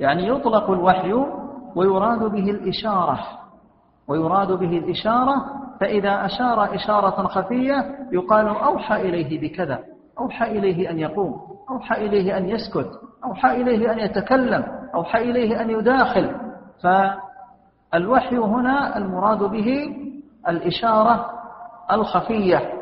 يعني 0.00 0.28
يطلق 0.28 0.70
الوحي 0.70 1.12
ويراد 1.76 2.18
به 2.24 2.50
الإشارة. 2.50 3.20
ويراد 4.08 4.52
به 4.52 4.78
الإشارة 4.78 5.44
فإذا 5.80 6.24
أشار 6.24 6.74
إشارة 6.74 7.26
خفية 7.26 7.98
يقال 8.12 8.46
أوحى 8.48 8.96
إليه 9.00 9.40
بكذا. 9.40 9.78
أوحى 10.18 10.58
إليه 10.58 10.90
أن 10.90 10.98
يقوم 10.98 11.40
أوحى 11.70 12.06
إليه 12.06 12.36
أن 12.38 12.48
يسكت 12.48 12.90
أوحى 13.24 13.62
إليه 13.62 13.92
أن 13.92 13.98
يتكلم 13.98 14.64
أوحى 14.94 15.30
إليه 15.30 15.62
أن 15.62 15.70
يداخل. 15.70 16.36
فالوحي 16.82 18.36
هنا 18.36 18.96
المراد 18.96 19.38
به 19.38 19.96
الإشارة 20.48 21.30
الخفية 21.92 22.72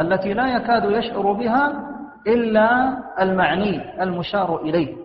التي 0.00 0.32
لا 0.34 0.56
يكاد 0.56 0.84
يشعر 0.90 1.32
بها 1.32 1.91
إلا 2.26 2.98
المعني 3.20 4.02
المشار 4.02 4.60
إليه. 4.60 4.96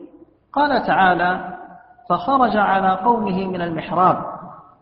قال 0.53 0.87
تعالى 0.87 1.57
فخرج 2.09 2.57
على 2.57 2.95
قومه 2.95 3.47
من 3.47 3.61
المحراب 3.61 4.17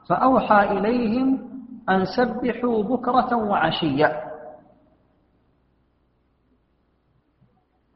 فأوحى 0.10 0.78
إليهم 0.78 1.50
أن 1.89 2.06
سبحوا 2.06 2.84
بكرة 2.84 3.36
وعشية. 3.36 4.21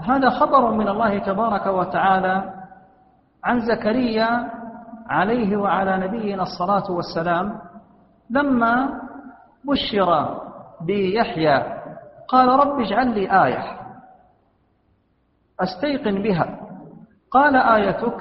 هذا 0.02 0.30
خبر 0.30 0.72
من 0.72 0.88
الله 0.88 1.20
تبارك 1.20 1.68
وتعالى 1.68 2.54
عن 3.44 3.60
زكريا 3.60 4.52
عليه 5.10 5.58
وعلى 5.58 5.98
نبينا 5.98 6.44
الصلاة 6.44 6.92
والسلام 6.92 7.60
لما 8.30 9.02
بشر 9.66 10.40
بيحيى. 10.82 11.80
قال 12.28 12.50
رب 12.50 12.80
اجعل 12.80 13.08
لي 13.08 13.46
آية. 13.46 13.79
أستيقن 15.62 16.22
بها. 16.24 16.60
قال 17.32 17.56
آيتك 17.56 18.18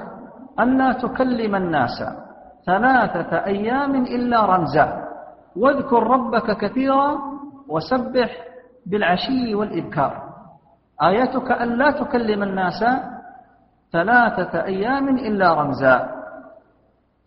ألا 0.61 0.93
تكلم 0.93 1.55
الناس 1.55 2.05
ثلاثة 2.67 3.45
أيام 3.47 3.95
إلا 3.95 4.45
رمزا. 4.45 5.05
واذكر 5.57 6.03
ربك 6.03 6.57
كثيرا 6.57 7.19
وسبح 7.69 8.31
بالعشي 8.87 9.55
والإبكار. 9.55 10.23
آيتك 11.03 11.53
ألا 11.53 11.91
تكلم 11.91 12.43
الناس 12.43 12.85
ثلاثة 13.93 14.65
أيام 14.65 15.09
إلا 15.09 15.55
رمزا. 15.55 16.09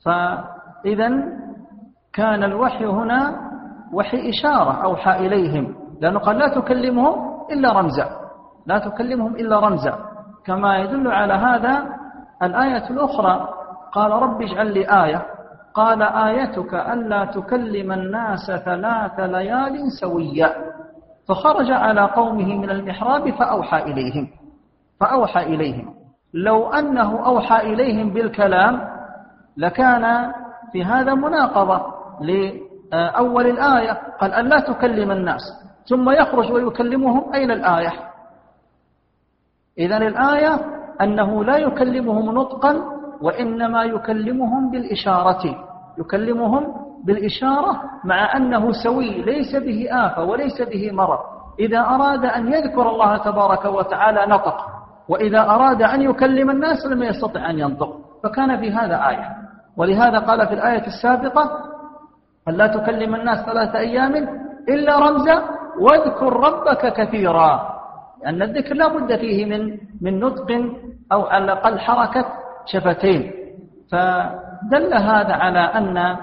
فإذا 0.06 1.10
كان 2.14 2.44
الوحي 2.44 2.86
هنا 2.86 3.52
وحي 3.94 4.30
إشارة 4.30 4.84
أوحى 4.84 5.28
إليهم. 5.28 5.76
لأنه 6.02 6.20
قال 6.20 6.38
لا 6.38 6.48
تكلمهم 6.56 7.48
إلا 7.52 7.72
رمزا. 7.72 8.21
لا 8.66 8.80
تكلمهم 8.80 9.36
إلا 9.36 9.60
رمزا. 9.60 10.00
كما 10.46 10.78
يدل 10.78 11.12
على 11.12 11.34
هذا 11.34 11.88
الآية 12.44 12.90
الأخرى 12.90 13.48
قال 13.92 14.12
رب 14.12 14.42
اجعل 14.42 14.74
لي 14.74 15.04
آية. 15.04 15.26
قال 15.74 16.02
آيتك 16.02 16.74
ألا 16.74 17.26
تكلم 17.26 17.92
الناس 17.92 18.52
ثلاث 18.66 19.20
ليال 19.20 19.92
سويا. 20.02 20.56
فخرج 21.28 21.72
على 21.72 22.02
قومه 22.02 22.56
من 22.56 22.70
المحراب 22.70 23.30
فأوحى 23.30 23.84
إليهم. 23.84 24.28
فأوحى 25.00 25.44
إليهم. 25.44 25.94
لو 26.34 26.70
أنه 26.70 27.26
أوحى 27.26 27.74
إليهم 27.74 28.14
بالكلام 28.14 28.82
لكان 29.58 30.32
في 30.72 30.84
هذا 30.84 31.14
مناقضة 31.14 31.82
لأول 32.22 33.48
الآية. 33.48 33.98
قال 34.22 34.34
أن 34.34 34.46
لا 34.46 34.60
تكلم 34.60 35.12
الناس. 35.12 35.42
ثم 35.90 36.10
يخرج 36.10 36.52
ويكلمهم 36.52 37.34
أين 37.34 37.52
الآية؟ 37.52 38.11
إذا 39.82 39.98
الآية 39.98 40.60
أنه 41.02 41.44
لا 41.44 41.58
يكلمهم 41.58 42.26
نطقا 42.36 42.82
وإنما 43.22 43.84
يكلمهم 43.84 44.72
بالإشارة. 44.72 45.56
يكلمهم 45.98 46.64
بالإشارة 47.06 47.82
مع 48.06 48.38
أنه 48.38 48.72
سوي 48.72 49.22
ليس 49.22 49.56
به 49.56 49.88
آفة 49.92 50.24
وليس 50.24 50.62
به 50.62 50.92
مرض. 50.92 51.20
إذا 51.60 51.80
أراد 51.80 52.26
أن 52.26 52.54
يذكر 52.54 52.90
الله 52.90 53.18
تبارك 53.18 53.66
وتعالى 53.66 54.26
نطق 54.28 54.58
وإذا 55.10 55.40
أراد 55.40 55.82
أن 55.82 56.02
يكلم 56.02 56.50
الناس 56.50 56.86
لم 56.86 57.04
يستطع 57.04 57.50
أن 57.50 57.60
ينطق. 57.60 57.98
فكان 58.24 58.60
في 58.60 58.72
هذا 58.72 59.08
آية. 59.10 59.28
ولهذا 59.78 60.20
قال 60.20 60.48
في 60.48 60.54
الآية 60.54 60.88
السابقة 60.88 61.50
ألا 62.48 62.68
تكلم 62.68 63.16
الناس 63.16 63.46
ثلاثة 63.46 63.80
أيام 63.80 64.14
إلا 64.70 65.00
رمزا 65.00 65.44
واذكر 65.80 66.34
ربك 66.34 66.94
كثيرا. 66.94 67.81
لأن 68.24 68.42
الذكر 68.42 68.74
لا 68.76 68.88
بد 68.88 69.16
فيه 69.16 69.46
من 69.46 69.78
من 70.02 70.20
نطق 70.20 70.52
أو 71.12 71.22
على 71.22 71.44
الأقل 71.44 71.80
حركة 71.80 72.26
شفتين. 72.66 73.32
فدل 73.92 74.94
هذا 74.94 75.34
على 75.34 75.60
أن 75.60 76.18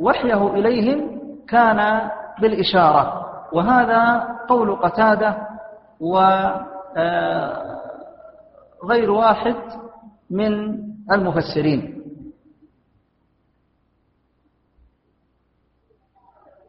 وحيه 0.00 0.46
إليهم 0.54 1.20
كان 1.48 2.10
بالإشارة. 2.40 3.26
وهذا 3.52 4.28
قول 4.48 4.76
قتادة 4.76 5.36
وغير 6.00 6.30
واحد 9.10 9.56
من 10.30 10.78
المفسرين. 11.12 12.02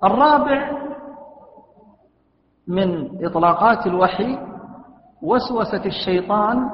الرابع 0.04 0.72
من 2.68 3.10
إطلاقات 3.26 3.88
الوحي 3.88 4.38
وسوسة 5.22 5.86
الشيطان 5.86 6.70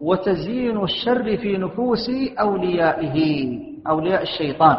وتزيين 0.00 0.82
الشر 0.82 1.36
في 1.36 1.58
نفوس 1.58 2.10
أوليائه 2.40 3.48
أولياء 3.88 4.22
الشيطان. 4.22 4.76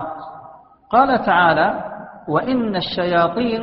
قال 0.89 1.25
تعالى 1.25 1.83
وإن 2.27 2.75
الشياطين 2.75 3.61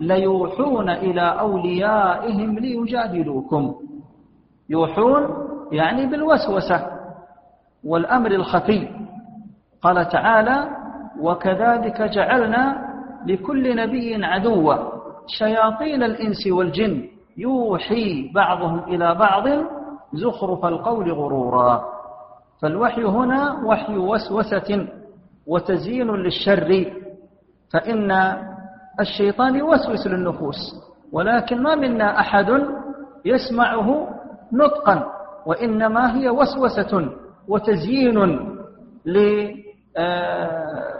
ليوحون 0.00 0.90
إلى 0.90 1.40
أوليائهم 1.40 2.58
ليجادلوكم. 2.58 3.74
يوحون 4.68 5.22
يعني 5.72 6.06
بالوسوسة 6.06 6.86
والأمر 7.84 8.30
الخفي. 8.30 8.88
قال 9.82 10.08
تعالى 10.08 10.68
وكذلك 11.20 12.02
جعلنا 12.02 12.86
لكل 13.26 13.76
نبي 13.76 14.24
عدوا 14.24 14.74
شياطين 15.38 16.02
الإنس 16.02 16.46
والجن. 16.46 17.15
يوحي 17.36 18.32
بعضهم 18.34 18.78
إلى 18.78 19.14
بعض 19.14 19.44
زخرف 20.12 20.64
القول 20.64 21.12
غرورا. 21.12 21.84
فالوحي 22.62 23.04
هنا 23.04 23.64
وحي 23.64 23.96
وسوسة 23.96 24.88
وتزيين 25.46 26.10
للشر 26.10 26.92
فإن 27.72 28.10
الشيطان 29.00 29.54
يوسوس 29.56 30.06
للنفوس 30.06 30.56
ولكن 31.12 31.62
ما 31.62 31.74
منا 31.74 32.20
أحد 32.20 32.46
يسمعه 33.24 34.08
نطقا 34.52 35.12
وإنما 35.46 36.16
هي 36.16 36.28
وسوسة 36.30 37.10
وتزيين 37.48 38.18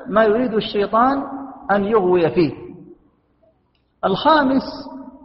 لما 0.06 0.24
يريد 0.24 0.54
الشيطان 0.54 1.22
أن 1.70 1.84
يغوي 1.84 2.30
فيه. 2.30 2.52
الخامس 4.04 4.62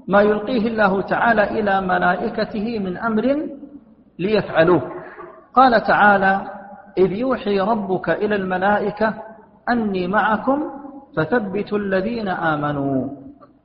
ما 0.07 0.21
يلقيه 0.21 0.67
الله 0.67 1.01
تعالى 1.01 1.43
إلى 1.43 1.81
ملائكته 1.81 2.79
من 2.79 2.97
أمر 2.97 3.49
ليفعلوه. 4.19 4.81
قال 5.53 5.83
تعالى 5.83 6.41
إذ 6.97 7.11
يوحي 7.11 7.59
ربك 7.59 8.09
إلى 8.09 8.35
الملائكة 8.35 9.13
أني 9.69 10.07
معكم 10.07 10.63
فثبتوا 11.17 11.77
الذين 11.77 12.27
آمنوا. 12.27 13.09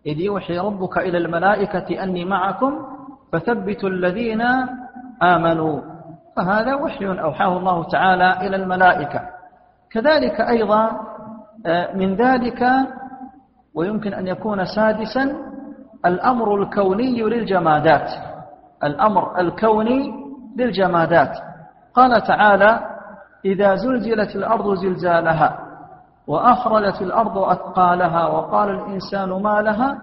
إذ 0.07 0.21
يوحي 0.21 0.59
ربك 0.59 0.99
إلى 0.99 1.19
الملائكة 1.19 2.03
أني 2.03 2.25
معكم 2.25 2.87
فثبتوا 3.33 3.89
الذين 3.89 4.43
آمنوا. 5.23 5.81
فهذا 6.37 6.75
وحي 6.75 7.07
أوحاه 7.07 7.59
الله 7.59 7.85
تعالى 7.85 8.47
إلى 8.47 8.57
الملائكة. 8.57 9.21
كذلك 9.91 10.41
أيضا 10.41 10.91
آه، 11.67 11.97
من 11.97 12.15
ذلك 12.15 12.63
ويمكن 13.75 14.15
أن 14.15 14.27
يكون 14.27 14.65
سادسا 14.65 15.37
الأمر 16.07 16.55
الكوني 16.63 17.23
للجمادات. 17.23 18.11
الأمر 18.85 19.41
الكوني 19.41 20.13
للجمادات. 20.57 21.39
قال 21.95 22.23
تعالى 22.23 22.81
إذا 23.45 23.75
زلزلت 23.75 24.37
الأرض 24.37 24.75
زلزالها 24.75 25.59
وأخرجت 26.27 27.03
الأرض 27.03 27.39
أثقالها 27.39 28.27
وقال 28.27 28.71
الإنسان 28.71 29.29
ما 29.43 29.63
لها 29.63 29.99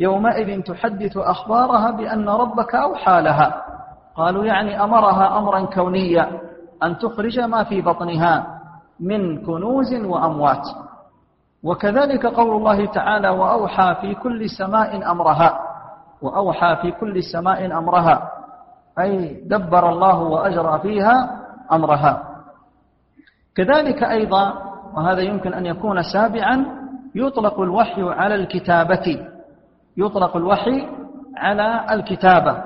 يومئذ 0.00 0.62
تحدث 0.62 1.16
أخبارها 1.16 1.90
بأن 1.90 2.28
ربك 2.28 2.74
أوحى 2.74 3.22
لها. 3.22 3.62
قالوا 4.16 4.44
يعني 4.44 4.84
أمرها 4.84 5.38
أمرا 5.38 5.64
كونيا 5.64 6.40
أن 6.82 6.98
تخرج 6.98 7.40
ما 7.40 7.64
في 7.64 7.80
بطنها 7.82 8.46
من 9.00 9.46
كنوز 9.46 9.94
وأموات. 9.94 10.66
وكذلك 11.64 12.26
قول 12.26 12.56
الله 12.56 12.86
تعالى 12.86 13.28
وأوحى 13.28 13.94
في 14.00 14.14
كل 14.14 14.50
سماء 14.50 15.10
أمرها 15.10 15.58
وأوحى 16.22 16.76
في 16.82 16.90
كل 16.90 17.22
سماء 17.22 17.78
أمرها 17.78 18.30
أي 18.98 19.40
دبر 19.46 19.88
الله 19.88 20.18
وأجرى 20.18 20.78
فيها 20.78 21.40
أمرها. 21.72 22.22
كذلك 23.54 24.02
أيضا 24.02 24.54
وهذا 24.94 25.20
يمكن 25.20 25.54
أن 25.54 25.66
يكون 25.66 26.02
سابعا 26.02 26.66
يطلق 27.14 27.60
الوحي 27.60 28.02
على 28.02 28.34
الكتابة 28.34 29.26
يطلق 29.96 30.36
الوحي 30.36 30.88
على 31.36 31.86
الكتابة. 31.90 32.64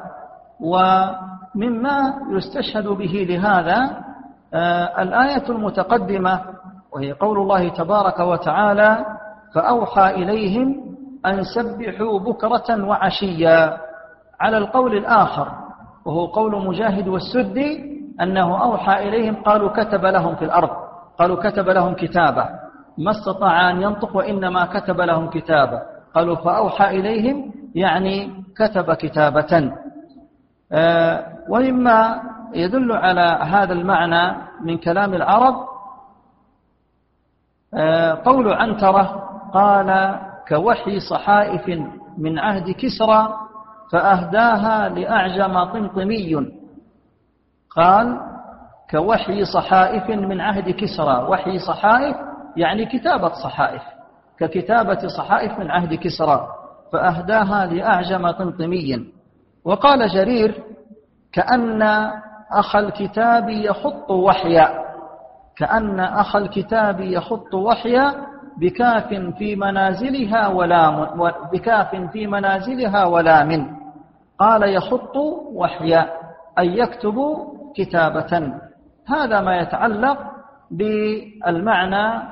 ومما 0.60 2.14
يستشهد 2.30 2.86
به 2.86 3.26
لهذا 3.28 4.06
آه، 4.54 5.02
الآية 5.02 5.48
المتقدمة 5.48 6.40
وهي 6.92 7.12
قول 7.12 7.38
الله 7.38 7.68
تبارك 7.68 8.20
وتعالى 8.20 9.04
فأوحى 9.54 10.10
إليهم 10.10 10.96
أن 11.26 11.42
سبحوا 11.42 12.18
بكرة 12.18 12.84
وعشيا 12.84 13.78
على 14.40 14.58
القول 14.58 14.96
الآخر 14.96 15.48
وهو 16.04 16.26
قول 16.26 16.66
مجاهد 16.66 17.08
والسدي 17.08 17.96
أنه 18.20 18.62
أوحى 18.62 19.08
إليهم 19.08 19.42
قالوا 19.42 19.68
كتب 19.84 20.04
لهم 20.04 20.34
في 20.34 20.44
الأرض 20.44 20.70
قالوا 21.18 21.50
كتب 21.50 21.68
لهم 21.68 21.94
كتابة. 21.94 22.48
ما 22.98 23.10
استطاع 23.10 23.70
أن 23.70 23.82
ينطق 23.82 24.16
وإنما 24.16 24.66
كتب 24.66 25.00
لهم 25.00 25.30
كتابة. 25.30 25.82
قالوا 26.14 26.36
فأوحى 26.36 27.00
إليهم 27.00 27.52
يعني 27.74 28.44
كتب 28.56 28.92
كتابة. 28.92 29.72
آه، 30.72 31.24
ومما 31.48 32.20
يدل 32.54 32.92
على 32.92 33.38
هذا 33.42 33.72
المعنى 33.72 34.36
من 34.64 34.78
كلام 34.78 35.14
العرب 35.14 35.54
قول 38.24 38.52
عنترة 38.52 39.22
قال 39.54 40.20
كوحي 40.48 41.00
صحائف 41.00 41.80
من 42.18 42.38
عهد 42.38 42.70
كسرى 42.70 43.34
فأهداها 43.92 44.88
لأعجم 44.88 45.64
طمطمي 45.64 46.46
قال 47.76 48.20
كوحي 48.90 49.44
صحائف 49.44 50.10
من 50.10 50.40
عهد 50.40 50.70
كسرى 50.70 51.26
وحي 51.28 51.58
صحائف 51.58 52.16
يعني 52.56 52.86
كتابة 52.86 53.28
صحائف 53.28 53.82
ككتابة 54.38 55.08
صحائف 55.18 55.58
من 55.58 55.70
عهد 55.70 55.94
كسرى 55.94 56.48
فأهداها 56.92 57.66
لأعجم 57.66 58.30
طمطمي. 58.30 59.06
وقال 59.64 60.08
جرير 60.08 60.62
كأن 61.32 61.82
أخ 62.52 62.76
الكتاب 62.76 63.48
يخط 63.48 64.10
وحيا 64.10 64.85
كأن 65.56 66.00
أخ 66.00 66.36
الكتاب 66.36 67.00
يخط 67.00 67.54
وحيا 67.54 68.14
بكاف 68.56 69.08
في 69.38 69.56
منازلها 69.56 70.48
ولام 70.48 71.06
بكاف 71.52 71.94
في 72.12 72.26
منازلها 72.26 73.04
ولام 73.04 73.76
قال 74.38 74.74
يخط 74.74 75.16
وحيا 75.54 76.10
أي 76.58 76.78
يكتب 76.78 77.16
كتابة. 77.76 78.52
هذا 79.06 79.40
ما 79.40 79.56
يتعلق 79.56 80.18
بالمعنى 80.70 82.22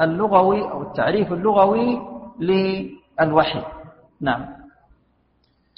اللغوي 0.00 0.62
أو 0.70 0.82
التعريف 0.82 1.32
اللغوي 1.32 2.00
للوحي. 2.40 3.62
نعم. 4.20 4.46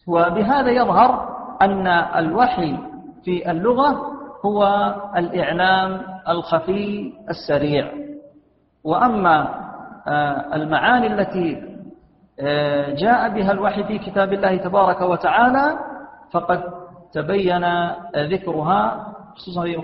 وبهذا 0.06 0.70
يظهر 0.70 1.36
أن 1.62 1.86
الوحي 1.86 2.78
في 3.24 3.50
اللغة 3.50 4.02
هو 4.44 4.64
الإعلام 5.16 6.15
الخفي 6.28 7.12
السريع. 7.30 7.92
وأما 8.84 9.66
آه، 10.08 10.54
المعاني 10.54 11.06
التي 11.06 11.62
آه، 12.40 12.94
جاء 12.94 13.28
بها 13.28 13.52
الوحي 13.52 13.84
في 13.84 13.98
كتاب 13.98 14.32
الله 14.32 14.56
تبارك 14.56 15.00
وتعالى 15.00 15.78
فقد 16.32 16.62
تبين 17.12 17.64
ذكرها 18.16 19.12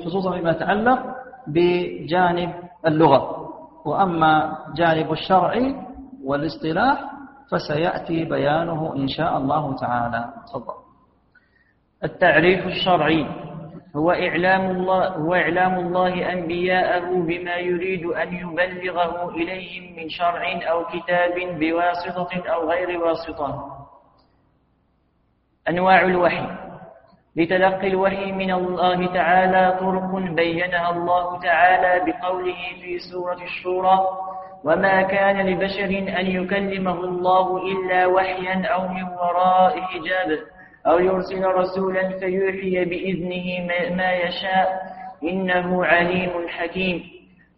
خصوصا 0.05 0.33
فيما 0.33 0.51
يتعلق 0.51 1.03
بجانب 1.47 2.55
اللغة. 2.87 3.49
وأما 3.85 4.59
جانب 4.75 5.13
الشرع 5.13 5.75
والاصطلاح 6.25 7.05
فسيأتي 7.51 8.25
بيانه 8.25 8.93
إن 8.97 9.09
شاء 9.09 9.39
الله 9.39 9.77
تعالى. 9.77 10.25
تفضل. 10.47 10.75
التعريف 12.05 12.67
الشرعي. 12.67 13.52
هو 13.97 14.11
إعلام 14.11 14.71
الله, 14.71 15.07
هو 15.09 15.35
إعلام 15.35 15.79
الله 15.79 16.33
أنبياءه 16.33 17.07
بما 17.11 17.57
يريد 17.57 18.07
أن 18.07 18.35
يبلغه 18.35 19.29
إليهم 19.29 19.97
من 19.97 20.09
شرع 20.09 20.61
أو 20.71 20.85
كتاب 20.85 21.35
بواسطة 21.59 22.49
أو 22.49 22.71
غير 22.71 23.05
واسطة. 23.05 23.79
أنواع 25.69 26.01
الوحي. 26.01 26.47
لتلقي 27.37 27.89
الوحي 27.89 28.33
من 28.33 28.53
الله 28.53 29.07
تعالى 29.07 29.79
طرق 29.81 30.11
بينها 30.35 30.91
الله 30.91 31.41
تعالى 31.41 32.13
بقوله 32.13 32.61
في 32.83 32.99
سورة 32.99 33.43
الشورى 33.43 33.99
وما 34.65 35.03
كان 35.03 35.47
لبشر 35.47 35.89
أن 36.21 36.27
يكلمه 36.27 37.05
الله 37.05 37.57
إلا 37.57 38.07
وحيا 38.07 38.67
أو 38.67 38.89
من 38.89 39.05
وراء 39.05 39.81
حجاب. 39.81 40.39
أو 40.87 40.99
يرسل 40.99 41.45
رسولا 41.45 42.09
فيوحي 42.19 42.85
بإذنه 42.85 43.67
ما 43.97 44.13
يشاء 44.13 44.83
إنه 45.23 45.85
عليم 45.85 46.49
حكيم. 46.49 47.03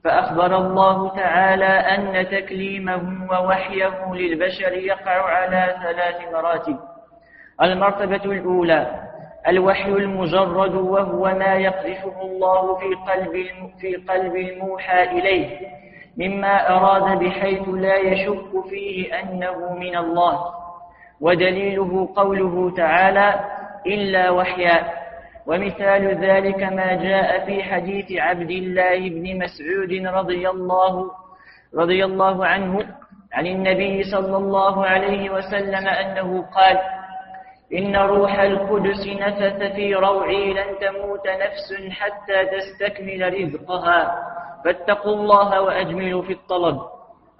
فأخبر 0.04 0.56
الله 0.56 1.16
تعالى 1.16 1.64
أن 1.64 2.26
تكليمه 2.26 3.28
ووحيه 3.30 4.14
للبشر 4.14 4.72
يقع 4.72 5.22
على 5.22 5.76
ثلاث 5.82 6.32
مراتب. 6.32 6.76
المرتبة 7.62 8.24
الأولى 8.32 9.00
الوحي 9.48 9.88
المجرد 9.88 10.74
وهو 10.74 11.24
ما 11.24 11.54
يقذفه 11.54 12.22
الله 12.22 12.78
في 12.78 12.94
قلب 13.12 13.46
في 13.80 13.96
قلب 13.96 14.36
الموحى 14.36 15.02
إليه 15.02 15.58
مما 16.16 16.76
أراد 16.76 17.18
بحيث 17.18 17.68
لا 17.68 17.96
يشك 17.96 18.68
فيه 18.70 19.20
أنه 19.20 19.74
من 19.74 19.96
الله. 19.96 20.63
ودليله 21.24 22.08
قوله 22.16 22.54
تعالى 22.76 23.28
إلا 23.86 24.30
وحيا. 24.30 24.78
ومثال 25.46 26.04
ذلك 26.24 26.62
ما 26.62 26.94
جاء 26.94 27.46
في 27.46 27.62
حديث 27.62 28.12
عبد 28.12 28.50
الله 28.50 28.98
بن 29.08 29.24
مسعود 29.42 29.92
رضي 30.18 30.50
الله 30.50 31.10
رضي 31.76 32.04
الله 32.04 32.46
عنه 32.46 32.72
عن 33.32 33.46
النبي 33.46 34.02
صلى 34.02 34.36
الله 34.36 34.86
عليه 34.86 35.30
وسلم 35.30 35.84
أنه 35.88 36.30
قال 36.56 36.76
إن 37.72 37.96
روح 37.96 38.32
القدس 38.40 39.02
نفث 39.20 39.58
في 39.74 39.94
روعي 39.94 40.52
لن 40.52 40.70
تموت 40.80 41.26
نفس 41.28 41.68
حتى 41.90 42.38
تستكمل 42.54 43.20
رزقها. 43.40 43.98
فاتقوا 44.64 45.14
الله 45.14 45.60
وأجملوا 45.62 46.22
في 46.22 46.32
الطلب. 46.32 46.76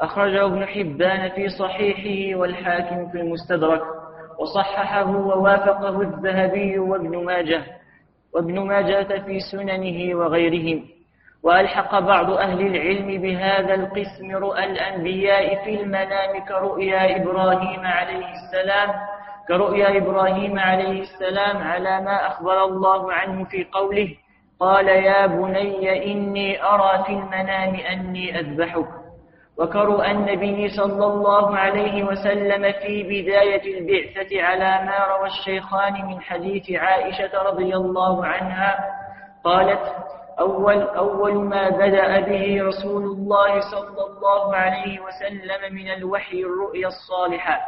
أخرجه 0.01 0.45
ابن 0.47 0.67
حبان 0.67 1.29
في 1.31 1.49
صحيحه 1.49 2.39
والحاكم 2.39 3.09
في 3.09 3.21
المستدرك 3.21 3.83
وصححه 4.39 5.11
ووافقه 5.17 6.01
الذهبي 6.01 6.79
وابن 6.79 7.25
ماجه 7.25 7.63
وابن 8.35 8.61
ماجة 8.61 9.19
في 9.27 9.41
سننه 9.53 10.15
وغيرهم 10.15 10.85
وألحق 11.43 11.99
بعض 11.99 12.31
أهل 12.31 12.61
العلم 12.67 13.23
بهذا 13.23 13.75
القسم 13.75 14.37
رؤى 14.37 14.65
الأنبياء 14.65 15.65
في 15.65 15.81
المنام 15.83 16.45
كرؤيا 16.49 17.17
إبراهيم 17.23 17.81
عليه 17.81 18.27
السلام 18.33 18.91
كرؤيا 19.49 19.97
إبراهيم 19.99 20.59
عليه 20.59 21.01
السلام 21.01 21.57
على 21.57 22.01
ما 22.01 22.27
أخبر 22.27 22.65
الله 22.65 23.13
عنه 23.13 23.45
في 23.45 23.65
قوله 23.73 24.09
قال 24.61 24.89
يا 24.89 25.27
بني 25.27 26.13
إني 26.13 26.63
أرى 26.65 27.05
في 27.07 27.13
المنام 27.13 27.75
أني 27.75 28.39
أذبحك. 28.41 28.87
وكرؤى 29.59 30.11
النبي 30.11 30.69
صلى 30.69 31.07
الله 31.07 31.57
عليه 31.57 32.05
وسلم 32.05 32.73
في 32.73 33.03
بداية 33.03 33.79
البعثة 33.79 34.43
على 34.43 34.87
ما 34.87 35.17
روى 35.17 35.27
الشيخان 35.27 35.93
من 36.07 36.21
حديث 36.21 36.71
عائشة 36.71 37.43
رضي 37.43 37.77
الله 37.77 38.27
عنها 38.27 38.79
قالت 39.45 39.95
أول, 40.39 40.83
أول 40.83 41.35
ما 41.35 41.69
بدأ 41.69 42.21
به 42.21 42.63
رسول 42.63 43.03
الله 43.03 43.61
صلى 43.61 44.07
الله 44.07 44.57
عليه 44.57 45.01
وسلم 45.01 45.75
من 45.75 45.91
الوحي 45.91 46.41
الرؤيا 46.41 46.89
الصالحة. 46.89 47.61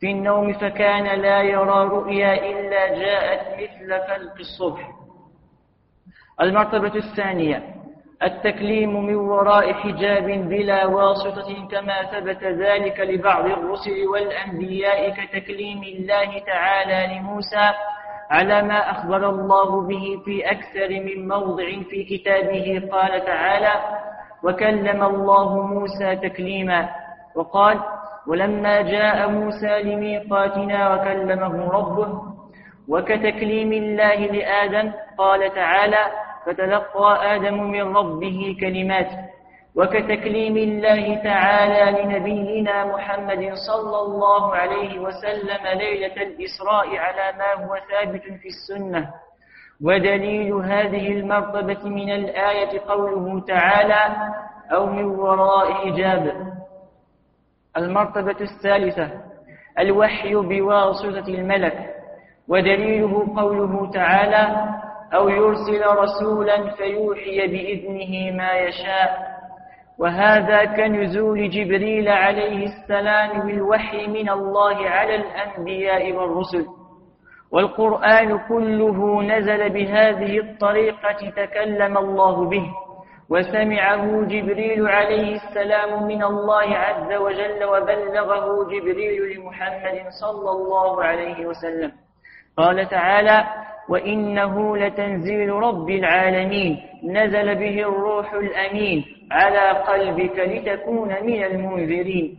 في 0.00 0.10
النوم 0.10 0.52
فكان 0.52 1.20
لا 1.20 1.42
يرى 1.42 1.84
رؤيا 1.84 2.50
إلا 2.50 2.88
جاءت 2.98 3.54
مثل 3.54 3.88
فلق 4.08 4.34
الصبح. 4.40 4.90
المرتبة 6.40 6.94
الثانية. 6.94 7.77
التكليم 8.22 9.04
من 9.06 9.14
وراء 9.14 9.72
حجاب 9.72 10.24
بلا 10.24 10.86
واسطة 10.86 11.68
كما 11.70 12.02
ثبت 12.02 12.44
ذلك 12.44 13.00
لبعض 13.00 13.44
الرسل 13.46 14.06
والأنبياء 14.12 15.10
كتكليم 15.10 15.82
الله 15.82 16.38
تعالى 16.38 17.18
لموسى 17.18 17.70
على 18.30 18.62
ما 18.62 18.90
أخبر 18.90 19.28
الله 19.30 19.80
به 19.80 20.20
في 20.24 20.50
أكثر 20.50 20.88
من 20.88 21.28
موضع 21.28 21.64
في 21.90 22.04
كتابه. 22.04 22.88
قال 22.92 23.24
تعالى 23.24 23.72
وكلم 24.42 25.02
الله 25.02 25.66
موسى 25.66 26.16
تكليما. 26.16 26.88
وقال 27.34 27.80
ولما 28.26 28.82
جاء 28.82 29.30
موسى 29.30 29.82
لميقاتنا 29.82 30.94
وكلمه 30.94 31.70
ربه 31.70 32.22
وكتكليم 32.88 33.72
الله 33.72 34.14
لآدم 34.14 34.92
قال 35.18 35.54
تعالى 35.54 35.98
فتلقى 36.48 37.34
آدم 37.36 37.70
من 37.70 37.96
ربه 37.96 38.56
كلمات 38.60 39.08
وكتكليم 39.76 40.56
الله 40.56 41.22
تعالى 41.24 42.02
لنبينا 42.02 42.84
محمد 42.84 43.52
صلى 43.68 43.98
الله 44.00 44.54
عليه 44.56 44.98
وسلم 44.98 45.66
ليلة 45.78 46.16
الإسراء 46.22 46.96
على 46.96 47.38
ما 47.38 47.64
هو 47.64 47.76
ثابت 47.90 48.22
في 48.22 48.48
السنة. 48.48 49.10
ودليل 49.84 50.52
هذه 50.52 51.12
المرتبة 51.12 51.88
من 51.88 52.10
الآية 52.10 52.80
قوله 52.88 53.40
تعالى 53.40 54.16
أو 54.72 54.86
من 54.86 55.04
وراء 55.04 55.72
حجاب. 55.72 56.52
المرتبة 57.76 58.36
الثالثة 58.40 59.10
الوحي 59.78 60.34
بواسطة 60.34 61.28
الملك. 61.28 61.94
ودليله 62.48 63.34
قوله 63.36 63.90
تعالى 63.90 64.68
أو 65.14 65.28
يرسل 65.28 65.82
رسولا 65.86 66.70
فيوحي 66.70 67.46
بإذنه 67.46 68.36
ما 68.36 68.52
يشاء. 68.52 69.38
وهذا 69.98 70.64
كنزول 70.64 71.50
جبريل 71.50 72.08
عليه 72.08 72.66
السلام 72.66 73.46
بالوحي 73.46 74.06
من 74.06 74.28
الله 74.30 74.88
على 74.88 75.14
الأنبياء 75.14 76.12
والرسل. 76.12 76.66
والقرآن 77.52 78.38
كله 78.48 79.22
نزل 79.22 79.68
بهذه 79.70 80.38
الطريقة 80.38 81.30
تكلم 81.36 81.98
الله 81.98 82.48
به 82.48 82.66
وسمعه 83.30 84.04
جبريل 84.24 84.88
عليه 84.88 85.36
السلام 85.36 86.06
من 86.06 86.24
الله 86.24 86.76
عز 86.76 87.12
وجل 87.12 87.64
وبلغه 87.64 88.64
جبريل 88.64 89.36
لمحمد 89.36 89.96
صلى 90.20 90.50
الله 90.50 91.04
عليه 91.04 91.46
وسلم. 91.46 91.92
قال 92.58 92.88
تعالى 92.88 93.44
وإنه 93.88 94.76
لتنزيل 94.76 95.48
رب 95.48 95.90
العالمين 95.90 96.76
نزل 97.04 97.54
به 97.54 97.80
الروح 97.80 98.32
الأمين 98.32 99.04
على 99.30 99.78
قلبك 99.88 100.38
لتكون 100.38 101.08
من 101.08 101.44
المنذرين. 101.44 102.38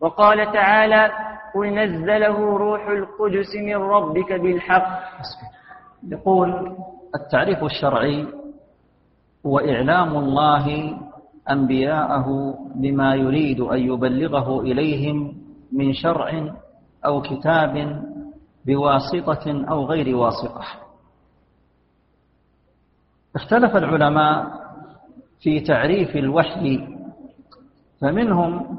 وقال 0.00 0.52
تعالى 0.52 1.10
قل 1.54 1.66
نزله 1.74 2.56
روح 2.56 2.88
القدس 2.88 3.56
من 3.66 3.76
ربك 3.76 4.32
بالحق. 4.32 5.00
يقول 6.08 6.76
التعريف 7.14 7.64
الشرعي 7.64 8.26
هو 9.46 9.58
إعلام 9.58 10.16
الله 10.16 10.96
أنبياءه 11.50 12.54
بما 12.74 13.14
يريد 13.14 13.60
أن 13.60 13.78
يبلغه 13.78 14.60
إليهم 14.60 15.34
من 15.72 15.92
شرع 15.92 16.54
أو 17.06 17.22
كتاب 17.22 18.02
بواسطة 18.66 19.64
أو 19.70 19.84
غير 19.84 20.16
واسطة. 20.16 20.64
اختلف 23.36 23.76
العلماء 23.76 24.46
في 25.40 25.60
تعريف 25.60 26.16
الوحي 26.16 26.88
فمنهم 28.00 28.78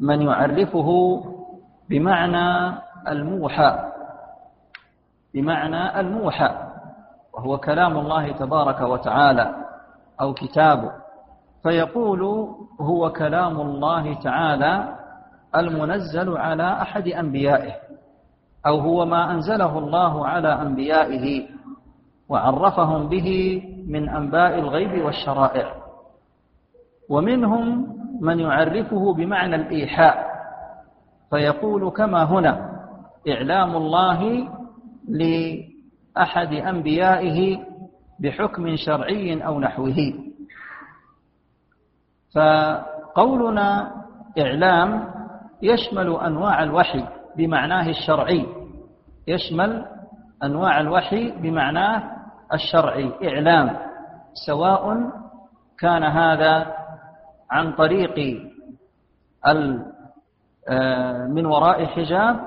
من 0.00 0.22
يعرفه 0.22 1.20
بمعنى 1.90 2.78
الموحى 3.08 3.92
بمعنى 5.34 6.00
الموحى 6.00 6.72
وهو 7.32 7.58
كلام 7.58 7.98
الله 7.98 8.32
تبارك 8.32 8.80
وتعالى 8.80 9.54
أو 10.20 10.34
كتابه. 10.34 10.92
فيقول 11.62 12.20
هو 12.80 13.12
كلام 13.12 13.60
الله 13.60 14.14
تعالى 14.14 14.98
المنزل 15.56 16.36
على 16.36 16.82
أحد 16.82 17.08
أنبيائه. 17.08 17.91
أو 18.66 18.78
هو 18.78 19.06
ما 19.06 19.30
أنزله 19.34 19.78
الله 19.78 20.26
على 20.26 20.48
أنبيائه 20.48 21.48
وعرفهم 22.28 23.08
به 23.08 23.62
من 23.88 24.08
أنباء 24.08 24.58
الغيب 24.58 25.04
والشرائع. 25.04 25.74
ومنهم 27.08 27.96
من 28.20 28.40
يعرفه 28.40 29.14
بمعنى 29.14 29.56
الإيحاء 29.56 30.32
فيقول 31.30 31.90
كما 31.90 32.24
هنا 32.24 32.72
إعلام 33.28 33.76
الله 33.76 34.48
لأحد 35.08 36.52
أنبيائه 36.52 37.58
بحكم 38.20 38.76
شرعي 38.76 39.46
أو 39.46 39.60
نحوه. 39.60 40.14
فقولنا 42.34 43.92
إعلام 44.38 45.08
يشمل 45.62 46.16
أنواع 46.16 46.62
الوحي 46.62 47.04
بمعناه 47.36 47.88
الشرعي. 47.88 48.46
يشمل 49.28 49.84
أنواع 50.44 50.80
الوحي 50.80 51.30
بمعناه 51.30 52.02
الشرعي. 52.52 53.12
إعلام. 53.24 53.76
سواء 54.46 55.10
كان 55.78 56.04
هذا 56.04 56.74
عن 57.50 57.72
طريق 57.72 58.42
آه، 60.68 61.26
من 61.26 61.46
وراء 61.46 61.86
حجاب 61.86 62.40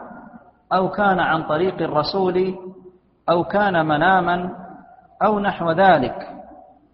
أو 0.74 0.90
كان 0.90 1.20
عن 1.20 1.44
طريق 1.44 1.82
الرسول 1.82 2.56
أو 3.30 3.44
كان 3.44 3.86
مناما 3.86 4.50
أو 5.26 5.40
نحو 5.40 5.72
ذلك. 5.72 6.30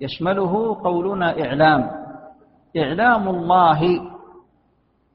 يشمله 0.02 0.82
قولنا 0.84 1.42
إعلام. 1.46 1.92
إعلام 2.78 3.28
الله. 3.28 4.02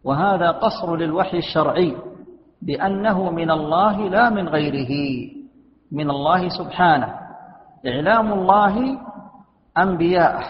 وهذا 0.04 0.50
قصر 0.50 0.96
للوحي 0.96 1.38
الشرعي. 1.38 1.96
بأنه 2.62 3.30
من 3.30 3.50
الله 3.50 4.08
لا 4.08 4.30
من 4.30 4.48
غيره. 4.48 4.92
من 5.92 6.10
الله 6.10 6.48
سبحانه. 6.48 7.14
إعلام 7.86 8.32
الله 8.32 8.98
أنبياءه 9.78 10.44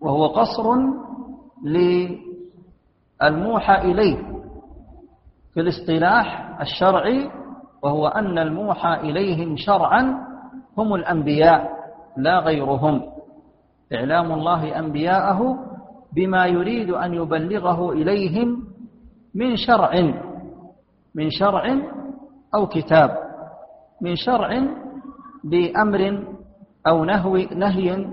وهو 0.00 0.26
قصر 0.26 0.76
للموحى 3.20 3.74
إليه. 3.74 4.18
في 5.54 5.60
الاصطلاح 5.60 6.58
الشرعي 6.60 7.30
وهو 7.82 8.08
أن 8.08 8.38
الموحى 8.38 8.94
إليهم 8.94 9.56
شرعا 9.56 10.26
هم 10.78 10.94
الأنبياء 10.94 11.70
لا 12.16 12.38
غيرهم. 12.38 13.02
إعلام 13.92 14.32
الله 14.32 14.78
أنبياءه 14.78 15.58
بما 16.16 16.46
يريد 16.46 16.90
أن 16.90 17.14
يبلغه 17.14 17.92
إليهم 17.92 18.64
من 19.34 19.56
شرع 19.56 20.12
من 21.14 21.30
شرع 21.30 21.78
أو 22.54 22.66
كتاب 22.66 23.18
من 24.00 24.16
شرع 24.16 24.62
بأمر 25.44 26.24
أو 26.86 27.04
نهو 27.04 27.36
نهي 27.36 28.06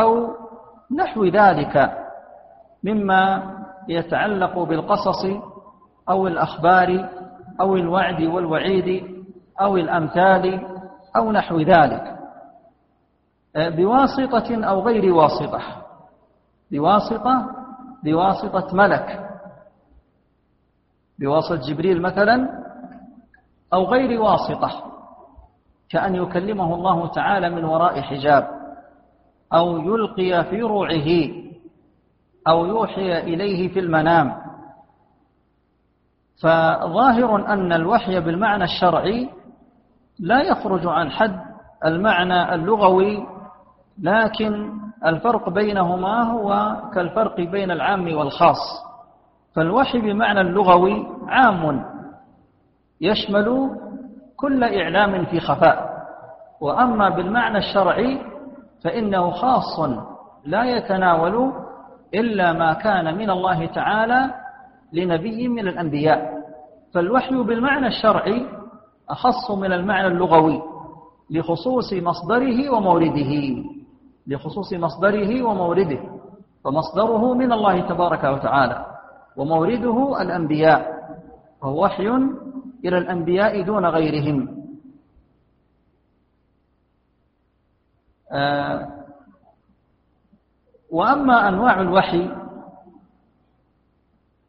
أو 0.00 0.28
نحو 0.96 1.24
ذلك 1.24 1.92
مما 2.84 3.52
يتعلق 3.88 4.58
بالقصص 4.58 5.24
أو 6.08 6.26
الأخبار 6.26 7.08
أو 7.60 7.76
الوعد 7.76 8.22
والوعيد 8.22 9.04
أو 9.60 9.76
الأمثال 9.76 10.60
أو 11.16 11.32
نحو 11.32 11.60
ذلك. 11.60 12.18
بواسطة 13.56 14.64
أو 14.64 14.80
غير 14.80 15.14
واسطة. 15.14 15.81
بواسطة 16.72 17.46
بواسطة 18.04 18.76
ملك. 18.76 19.28
بواسطة 21.18 21.60
جبريل 21.68 22.02
مثلا 22.02 22.48
أو 23.74 23.84
غير 23.84 24.20
واسطة 24.20 24.92
كأن 25.88 26.14
يكلمه 26.14 26.74
الله 26.74 27.08
تعالى 27.08 27.50
من 27.50 27.64
وراء 27.64 28.00
حجاب 28.00 28.48
أو 29.52 29.78
يلقي 29.78 30.44
في 30.44 30.62
روعه 30.62 31.08
أو 32.48 32.66
يوحي 32.66 33.18
إليه 33.18 33.72
في 33.72 33.80
المنام. 33.80 34.42
فظاهر 36.42 37.52
أن 37.52 37.72
الوحي 37.72 38.20
بالمعنى 38.20 38.64
الشرعي 38.64 39.30
لا 40.18 40.42
يخرج 40.42 40.86
عن 40.86 41.10
حد 41.10 41.40
المعنى 41.84 42.54
اللغوي 42.54 43.26
لكن 43.98 44.72
الفرق 45.06 45.48
بينهما 45.48 46.22
هو 46.22 46.76
كالفرق 46.94 47.40
بين 47.40 47.70
العام 47.70 48.16
والخاص. 48.16 48.58
فالوحي 49.54 50.00
بمعنى 50.00 50.40
اللغوي 50.40 51.06
عام. 51.28 51.84
يشمل 53.00 53.70
كل 54.36 54.64
إعلام 54.64 55.24
في 55.24 55.40
خفاء. 55.40 55.92
وأما 56.60 57.08
بالمعنى 57.08 57.58
الشرعي 57.58 58.20
فإنه 58.84 59.30
خاص 59.30 59.80
لا 60.44 60.64
يتناول 60.64 61.52
إلا 62.14 62.52
ما 62.52 62.72
كان 62.72 63.18
من 63.18 63.30
الله 63.30 63.66
تعالى 63.66 64.34
لنبي 64.92 65.48
من 65.48 65.68
الأنبياء. 65.68 66.32
فالوحي 66.94 67.34
بالمعنى 67.42 67.86
الشرعي 67.86 68.46
أخص 69.10 69.50
من 69.50 69.72
المعنى 69.72 70.06
اللغوي 70.06 70.62
لخصوص 71.30 71.92
مصدره 71.92 72.70
ومورده. 72.70 73.32
لخصوص 74.26 74.72
مصدره 74.72 75.42
ومورده. 75.42 76.00
فمصدره 76.64 77.34
من 77.34 77.52
الله 77.52 77.80
تبارك 77.80 78.24
وتعالى 78.24 78.86
ومورده 79.36 80.22
الأنبياء. 80.22 81.02
وهو 81.62 81.84
وحي 81.84 82.08
إلى 82.84 82.98
الأنبياء 82.98 83.62
دون 83.62 83.86
غيرهم. 83.86 84.62
آه، 88.32 88.88
وأما 90.90 91.48
أنواع 91.48 91.80
الوحي 91.80 92.30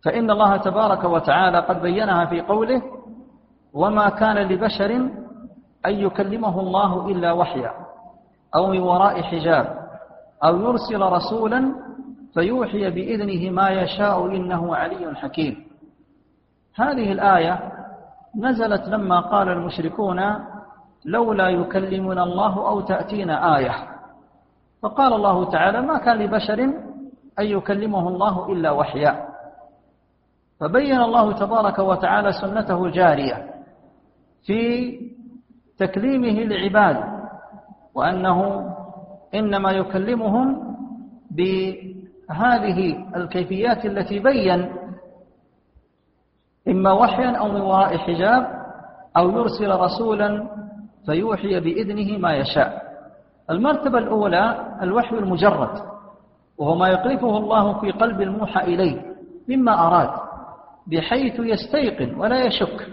فإن 0.03 0.31
الله 0.31 0.57
تبارك 0.57 1.03
وتعالى 1.03 1.59
قد 1.59 1.81
بينها 1.81 2.25
في 2.25 2.41
قوله 2.41 2.81
وما 3.73 4.09
كان 4.09 4.37
لبشر 4.37 4.91
أن 5.85 5.93
يكلمه 5.93 6.59
الله 6.59 7.09
إلا 7.09 7.31
وحيا. 7.31 7.82
أو 8.55 8.67
من 8.67 8.79
وراء 8.79 9.21
حجاب 9.21 9.83
أو 10.43 10.57
يرسل 10.57 11.01
رسولا 11.01 11.75
فيوحي 12.33 12.89
بإذنه 12.89 13.51
ما 13.51 13.69
يشاء 13.69 14.25
إنه 14.25 14.75
علي 14.75 15.15
حكيم. 15.15 15.65
هذه 16.75 17.11
الآية 17.11 17.71
نزلت 18.35 18.87
لما 18.87 19.19
قال 19.19 19.49
المشركون 19.49 20.19
لولا 21.05 21.49
يكلمنا 21.49 22.23
الله 22.23 22.69
أو 22.69 22.81
تأتينا 22.81 23.57
آية. 23.57 23.75
فقال 24.81 25.13
الله 25.13 25.49
تعالى 25.49 25.81
ما 25.81 25.97
كان 25.97 26.17
لبشر 26.17 26.59
أن 27.39 27.45
يكلمه 27.45 28.07
الله 28.07 28.51
إلا 28.51 28.71
وحيا. 28.71 29.27
فبين 30.59 31.01
الله 31.01 31.31
تبارك 31.31 31.79
وتعالى 31.79 32.31
سنته 32.31 32.85
الجارية 32.85 33.53
في 34.45 34.91
تكليمه 35.77 36.43
لعباده 36.43 37.22
وأنه 37.95 38.69
إنما 39.35 39.71
يكلمهم 39.71 40.75
بهذه 41.31 43.05
الكيفيات 43.15 43.85
التي 43.85 44.19
بين 44.19 44.69
إما 46.67 46.91
وحيا 46.91 47.31
أو 47.37 47.47
من 47.47 47.61
وراء 47.61 47.97
حجاب 47.97 48.47
أو 49.17 49.29
يرسل 49.29 49.71
رسولا 49.71 50.47
فيوحي 51.05 51.59
بإذنه 51.59 52.17
ما 52.17 52.33
يشاء. 52.33 52.83
المرتبة 53.49 53.97
الأولى 53.97 54.75
الوحي 54.81 55.15
المجرد 55.15 55.79
وهو 56.57 56.75
ما 56.75 56.87
يقذفه 56.87 57.37
الله 57.37 57.79
في 57.79 57.91
قلب 57.91 58.21
الموحى 58.21 58.61
إليه 58.61 59.01
مما 59.49 59.87
أراد 59.87 60.09
بحيث 60.87 61.39
يستيقن 61.39 62.15
ولا 62.15 62.45
يشك 62.45 62.87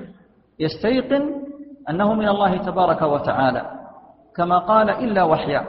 يستيقن 0.59 1.35
أنه 1.91 2.15
من 2.15 2.29
الله 2.29 2.57
تبارك 2.57 3.03
وتعالى. 3.03 3.80
كما 4.41 4.59
قال 4.59 4.91
إلا 4.91 5.23
وحيا. 5.23 5.65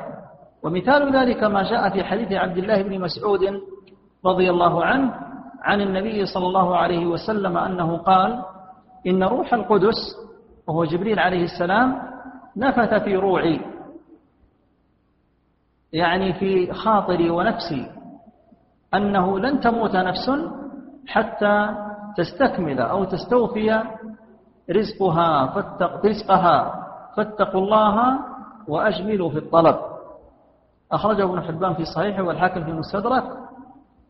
ومثال 0.63 1.15
ذلك 1.15 1.43
ما 1.43 1.63
جاء 1.63 1.89
في 1.89 2.03
حديث 2.03 2.31
عبد 2.31 2.57
الله 2.57 2.81
بن 2.81 3.01
مسعود 3.01 3.39
رضي 4.25 4.49
الله 4.49 4.85
عنه 4.85 5.13
عن 5.61 5.81
النبي 5.81 6.25
صلى 6.25 6.47
الله 6.47 6.77
عليه 6.77 7.05
وسلم 7.05 7.57
أنه 7.57 7.97
قال 7.97 8.43
إن 9.07 9.23
روح 9.23 9.53
القدس 9.53 9.99
وهو 10.67 10.85
جبريل 10.85 11.19
عليه 11.19 11.43
السلام 11.43 12.01
نفث 12.57 12.93
في 13.03 13.15
روعي. 13.15 13.59
يعني 15.93 16.33
في 16.33 16.73
خاطري 16.73 17.29
ونفسي 17.29 17.91
أنه 18.93 19.39
لن 19.39 19.59
تموت 19.59 19.95
نفس 19.95 20.31
حتى 21.07 21.75
تستكمل 22.17 22.79
أو 22.79 23.03
تستوفي 23.03 23.83
رزقها 24.71 25.47
فاتق 25.47 26.05
رزقها 26.05 26.57
فاتقوا 27.17 27.61
الله 27.61 28.30
وأجملوا 28.67 29.29
في 29.29 29.37
الطلب. 29.37 29.75
أخرجه 30.91 31.23
ابن 31.23 31.41
حبان 31.41 31.73
في 31.73 31.85
صحيحه 31.85 32.23
والحاكم 32.23 32.63
في 32.63 32.69
المستدرك 32.69 33.23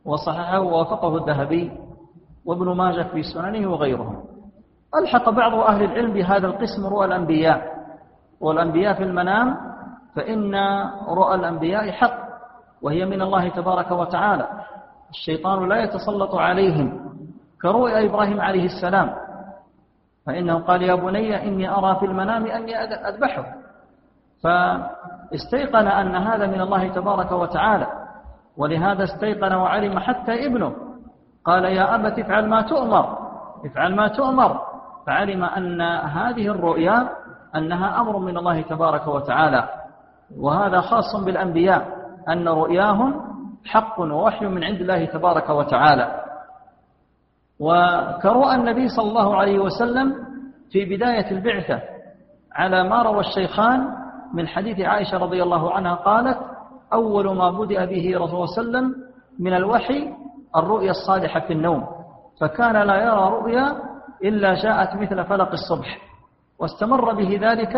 وصححه 0.05 0.59
ووافقه 0.59 1.17
الذهبي 1.17 1.71
وابن 2.45 2.75
ماجه 2.75 3.03
في 3.03 3.23
سننه 3.23 3.71
وغيرهم. 3.71 4.23
ألحق 4.95 5.29
بعض 5.29 5.53
أهل 5.53 5.83
العلم 5.83 6.13
بهذا 6.13 6.47
القسم 6.47 6.85
رؤى 6.85 7.05
الأنبياء 7.05 7.71
والأنبياء 8.41 8.93
في 8.93 9.03
المنام 9.03 9.57
فإن 10.15 10.55
رؤى 11.07 11.35
الأنبياء 11.35 11.91
حق 11.91 12.17
وهي 12.81 13.05
من 13.05 13.21
الله 13.21 13.49
تبارك 13.49 13.91
وتعالى. 13.91 14.47
الشيطان 15.09 15.69
لا 15.69 15.83
يتسلط 15.83 16.35
عليهم 16.35 17.11
كرؤيا 17.61 18.05
إبراهيم 18.05 18.41
عليه 18.41 18.65
السلام. 18.65 19.13
فإنه 20.25 20.59
قال 20.59 20.81
يا 20.81 20.95
بني 20.95 21.47
إني 21.47 21.69
أرى 21.69 21.99
في 21.99 22.05
المنام 22.05 22.45
أني 22.45 22.75
أذبحه. 22.83 23.60
فاستيقن 24.43 25.87
أن 25.87 26.15
هذا 26.15 26.47
من 26.47 26.61
الله 26.61 26.87
تبارك 26.87 27.31
وتعالى 27.31 27.87
ولهذا 28.57 29.03
استيقن 29.03 29.53
وعلم 29.53 29.99
حتى 29.99 30.45
ابنه. 30.45 30.73
قال 31.45 31.65
يا 31.65 31.95
أبت 31.95 32.19
افعل 32.19 32.49
ما 32.49 32.61
تؤمر 32.61 33.17
افعل 33.65 33.95
ما 33.95 34.07
تؤمر. 34.07 34.61
فعلم 35.07 35.43
أن 35.43 35.81
هذه 35.81 36.47
الرؤيا 36.47 37.09
أنها 37.55 38.01
أمر 38.01 38.17
من 38.17 38.37
الله 38.37 38.61
تبارك 38.61 39.07
وتعالى 39.07 39.69
وهذا 40.37 40.81
خاص 40.81 41.15
بالأنبياء 41.25 41.87
أن 42.29 42.47
رؤياهم 42.47 43.21
حق 43.65 43.99
ووحي 43.99 44.45
من 44.45 44.63
عند 44.63 44.81
الله 44.81 45.05
تبارك 45.05 45.49
وتعالى. 45.49 46.21
وكرؤى 47.59 48.55
النبي 48.55 48.87
صلى 48.87 49.09
الله 49.09 49.37
عليه 49.37 49.59
وسلم 49.59 50.15
في 50.71 50.85
بداية 50.85 51.31
البعثة 51.31 51.81
على 52.55 52.83
ما 52.83 53.01
روى 53.01 53.19
الشيخان 53.19 54.00
من 54.33 54.47
حديث 54.47 54.79
عائشة 54.79 55.17
رضي 55.17 55.43
الله 55.43 55.73
عنها 55.73 55.95
قالت 55.95 56.37
أول 56.93 57.35
ما 57.35 57.51
بدأ 57.51 57.85
به 57.85 58.13
رسول 58.15 58.35
الله 58.35 58.45
صلى 58.45 58.61
الله 58.63 58.77
عليه 58.77 58.87
وسلم 58.87 58.95
من 59.39 59.53
الوحي 59.53 60.13
الرؤيا 60.55 60.91
الصالحة 60.91 61.39
في 61.39 61.53
النوم 61.53 61.87
فكان 62.41 62.73
لا 62.73 62.95
يرى 63.03 63.29
رؤيا 63.29 63.75
إلا 64.23 64.53
جاءت 64.53 64.95
مثل 64.95 65.23
فلق 65.25 65.51
الصبح 65.51 65.97
واستمر 66.59 67.13
به 67.13 67.39
ذلك 67.41 67.77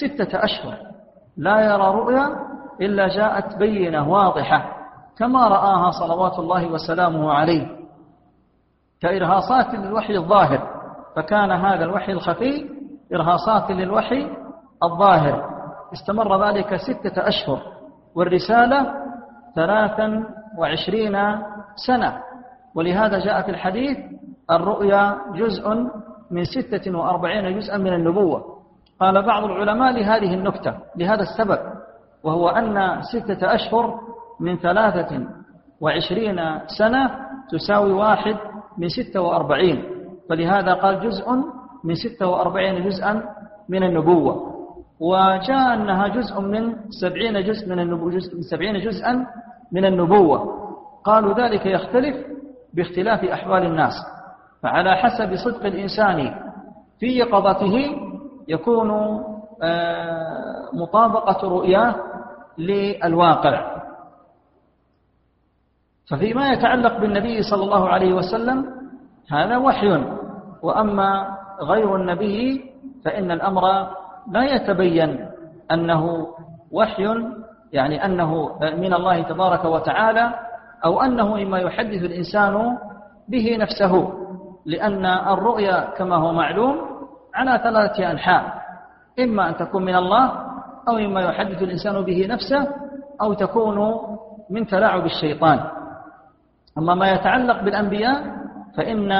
ستة 0.00 0.44
أشهر 0.44 0.78
لا 1.36 1.60
يرى 1.60 1.94
رؤيا 1.94 2.28
إلا 2.80 3.08
جاءت 3.08 3.56
بينة 3.56 4.08
واضحة 4.08 4.74
كما 5.18 5.48
رآها 5.48 5.90
صلوات 5.90 6.38
الله 6.38 6.66
وسلامه 6.66 7.32
عليه. 7.32 7.66
كإرهاصات 9.00 9.74
للوحي 9.74 10.16
الظاهر 10.16 10.68
فكان 11.16 11.50
هذا 11.50 11.84
الوحي 11.84 12.12
الخفي 12.12 12.70
إرهاصات 13.14 13.70
للوحي 13.70 14.30
الظاهر. 14.82 15.53
استمر 15.94 16.46
ذلك 16.48 16.76
ستة 16.76 17.28
أشهر 17.28 17.60
والرسالة 18.14 18.94
ثلاثا 19.54 20.24
وعشرين 20.58 21.16
سنة. 21.86 22.10
ولهذا 22.74 23.18
جاء 23.18 23.42
في 23.42 23.50
الحديث 23.50 23.98
الرؤيا 24.50 25.16
جزء 25.34 25.64
من 26.30 26.44
ستة 26.44 26.98
وأربعين 26.98 27.58
جزءا 27.58 27.78
من 27.78 27.92
النبوة. 27.94 28.44
قال 29.00 29.22
بعض 29.22 29.44
العلماء 29.44 29.92
لهذه 29.92 30.34
النكتة 30.34 30.74
لهذا 30.96 31.22
السبب 31.22 31.58
وهو 32.24 32.48
أن 32.48 33.02
ستة 33.02 33.54
أشهر 33.54 34.00
من 34.40 34.56
ثلاثة 34.56 35.26
وعشرين 35.80 36.40
سنة 36.78 37.10
تساوي 37.50 37.92
واحد 37.92 38.36
من 38.78 38.88
ستة 38.88 39.20
وأربعين. 39.20 39.84
فلهذا 40.28 40.74
قال 40.74 41.00
جزء 41.00 41.30
من 41.84 41.94
ستة 41.94 42.26
وأربعين 42.28 42.88
جزءا 42.88 43.22
من 43.68 43.82
النبوة. 43.82 44.53
وجاء 45.04 45.74
أنها 45.74 46.08
جزء 46.08 46.40
من 46.40 46.76
سبعين 47.00 47.44
جزء 47.44 47.68
من 47.68 47.78
النبوة 47.80 48.10
جزء 48.10 48.36
من 48.36 48.42
سبعين 48.42 48.80
جزءا 48.80 49.26
من 49.72 49.84
النبوة. 49.84 50.38
قالوا 51.04 51.34
ذلك 51.34 51.66
يختلف 51.66 52.16
باختلاف 52.74 53.24
أحوال 53.24 53.62
الناس. 53.66 53.92
فعلى 54.62 54.96
حسب 54.96 55.34
صدق 55.36 55.66
الإنسان 55.66 56.34
في 57.00 57.06
يقظته 57.06 57.96
يكون 58.48 58.90
آه، 59.62 60.68
مطابقة 60.72 61.48
رؤياه 61.48 61.94
للواقع. 62.58 63.74
ففيما 66.10 66.52
يتعلق 66.52 66.98
بالنبي 67.00 67.42
صلى 67.42 67.62
الله 67.62 67.88
عليه 67.88 68.14
وسلم 68.14 68.66
هذا 69.30 69.56
وحي. 69.56 70.04
وأما 70.62 71.36
غير 71.60 71.96
النبي 71.96 72.70
فإن 73.04 73.30
الأمر 73.30 73.64
لا 74.30 74.44
يتبين 74.44 75.28
أنه 75.72 76.26
وحي 76.72 77.04
يعني 77.72 78.04
أنه 78.04 78.58
من 78.60 78.94
الله 78.94 79.22
تبارك 79.22 79.64
وتعالى 79.64 80.34
أو 80.84 81.02
أنه 81.02 81.34
مما 81.34 81.58
يحدث 81.58 82.02
الإنسان 82.02 82.78
به 83.28 83.56
نفسه 83.56 84.12
لأن 84.66 85.06
الرؤيا 85.06 85.90
كما 85.96 86.16
هو 86.16 86.32
معلوم 86.32 86.76
على 87.34 87.60
ثلاثة 87.62 88.10
أنحاء 88.10 88.64
إما 89.20 89.48
أن 89.48 89.56
تكون 89.56 89.84
من 89.84 89.94
الله 89.94 90.32
أو 90.88 90.94
مما 90.94 91.20
يحدث 91.20 91.62
الإنسان 91.62 92.00
به 92.00 92.26
نفسه 92.26 92.68
أو 93.22 93.32
تكون 93.32 94.00
من 94.50 94.66
تلاعب 94.66 95.04
الشيطان. 95.04 95.60
أما 96.78 96.94
ما 96.94 97.10
يتعلق 97.12 97.62
بالأنبياء 97.62 98.22
فإن 98.76 99.12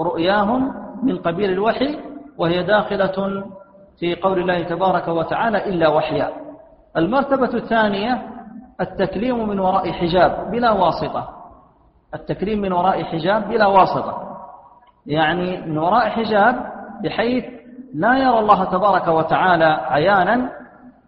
رؤياهم 0.00 0.74
من 1.02 1.18
قبيل 1.18 1.50
الوحي 1.50 1.98
وهي 2.38 2.62
داخلة 2.62 3.44
في 4.00 4.14
قول 4.14 4.38
الله 4.38 4.62
تبارك 4.62 5.08
وتعالى 5.08 5.68
إلا 5.68 5.88
وحيا. 5.88 6.32
المرتبة 6.96 7.54
الثانية 7.54 8.22
التكليم 8.80 9.48
من 9.48 9.60
وراء 9.60 9.92
حجاب 9.92 10.50
بلا 10.50 10.70
واسطة. 10.70 11.28
التكليم 12.14 12.60
من 12.60 12.72
وراء 12.72 13.04
حجاب 13.04 13.48
بلا 13.48 13.66
واسطة. 13.66 14.38
يعني 15.06 15.60
من 15.66 15.78
وراء 15.78 16.08
حجاب 16.08 16.56
بحيث 17.04 17.44
لا 17.94 18.18
يرى 18.18 18.38
الله 18.38 18.64
تبارك 18.64 19.08
وتعالى 19.08 19.64
عيانا 19.64 20.50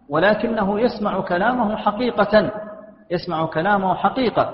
ولكنه 0.09 0.79
يسمع 0.79 1.21
كلامه 1.21 1.75
حقيقة. 1.75 2.51
يسمع 3.11 3.45
كلامه 3.45 3.95
حقيقة. 3.95 4.53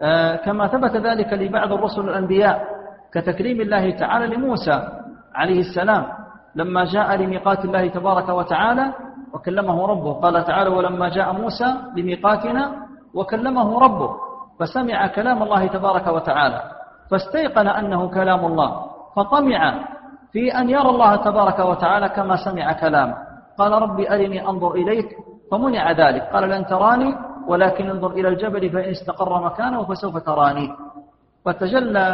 آه، 0.00 0.36
كما 0.36 0.66
ثبت 0.66 0.96
ذلك 0.96 1.32
لبعض 1.32 1.72
الرسل 1.72 2.00
الأنبياء 2.00 2.64
كتكريم 3.12 3.60
الله 3.60 3.90
تعالى 3.90 4.36
لموسى 4.36 4.88
عليه 5.34 5.60
السلام. 5.60 6.23
لما 6.56 6.84
جاء 6.84 7.16
لميقات 7.16 7.64
الله 7.64 7.88
تبارك 7.88 8.28
وتعالى 8.28 8.92
وكلمه 9.34 9.86
ربه. 9.86 10.12
قال 10.12 10.44
تعالى 10.44 10.70
ولما 10.70 11.08
جاء 11.08 11.32
موسى 11.32 11.74
لميقاتنا 11.96 12.72
وكلمه 13.14 13.78
ربه 13.78 14.10
فسمع 14.60 15.06
كلام 15.06 15.42
الله 15.42 15.66
تبارك 15.66 16.06
وتعالى 16.06 16.60
فاستيقن 17.10 17.68
أنه 17.68 18.08
كلام 18.08 18.46
الله 18.46 18.70
فطمع 19.16 19.60
في 20.32 20.50
أن 20.58 20.70
يرى 20.70 20.90
الله 20.90 21.16
تبارك 21.16 21.58
وتعالى 21.58 22.08
كما 22.08 22.36
سمع 22.36 22.72
كلامه 22.72 23.16
قال 23.58 23.72
ربي 23.72 24.10
أرني 24.14 24.48
أنظر 24.48 24.72
إليك. 24.74 25.08
فمنع 25.50 25.92
ذلك. 25.92 26.22
قال 26.32 26.50
لن 26.50 26.66
تراني 26.66 27.14
ولكن 27.46 27.90
انظر 27.90 28.10
إلى 28.10 28.28
الجبل 28.28 28.70
فإن 28.70 28.90
استقر 28.90 29.42
مكانه 29.44 29.84
فسوف 29.84 30.16
تراني. 30.18 30.74
فتجلى 31.44 32.06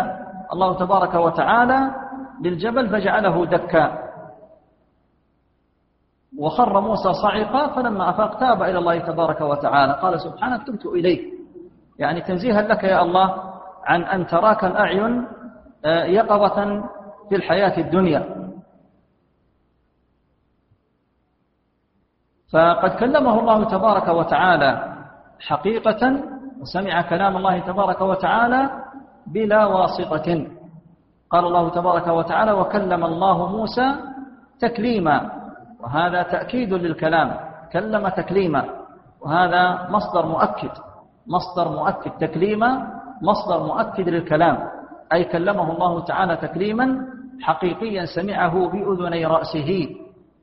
الله 0.52 0.74
تبارك 0.74 1.14
وتعالى 1.14 1.90
للجبل 2.44 2.88
فجعله 2.88 3.46
دكا. 3.46 4.09
وخر 6.38 6.80
موسى 6.80 7.12
صعقا 7.12 7.66
فلما 7.74 8.10
أفاق 8.10 8.38
تاب 8.38 8.62
إلى 8.62 8.78
الله 8.78 8.98
تبارك 8.98 9.40
وتعالى. 9.40 9.92
قال 9.92 10.20
سبحانك 10.20 10.66
تبت 10.66 10.86
إليك. 10.86 11.20
يعني 11.98 12.20
تنزيها 12.20 12.62
لك 12.62 12.84
يا 12.84 13.02
الله 13.02 13.52
عن 13.84 14.02
أن 14.02 14.26
تراك 14.26 14.64
الأعين 14.64 15.26
آه، 15.84 16.04
يقظة 16.04 16.82
في 17.28 17.36
الحياة 17.36 17.78
الدنيا. 17.78 18.50
فقد 22.52 22.90
كلمه 22.90 23.40
الله 23.40 23.64
تبارك 23.64 24.08
وتعالى 24.08 24.96
حقيقة 25.40 26.20
وسمع 26.60 27.02
كلام 27.02 27.36
الله 27.36 27.58
تبارك 27.58 28.00
وتعالى 28.00 28.70
بلا 29.26 29.66
واسطة. 29.66 30.46
قال 31.30 31.44
الله 31.44 31.68
تبارك 31.70 32.06
وتعالى 32.06 32.52
وكلم 32.52 33.04
الله 33.04 33.46
موسى 33.46 33.94
تكليما. 34.60 35.39
وهذا 35.82 36.22
تأكيد 36.22 36.74
للكلام. 36.74 37.36
كلم 37.72 38.08
تكليما. 38.08 38.64
وهذا 39.20 39.88
مصدر 39.90 40.26
مؤكد. 40.26 40.70
مصدر 41.26 41.68
مؤكد. 41.68 42.10
تكليما 42.10 42.86
مصدر 43.22 43.66
مؤكد 43.66 44.08
للكلام. 44.08 44.58
أي 45.12 45.24
كلمه 45.24 45.72
الله 45.72 46.04
تعالى 46.04 46.36
تكليما 46.36 47.06
حقيقيا 47.42 48.04
سمعه 48.04 48.68
بأذني 48.68 49.26
رأسه. 49.26 49.88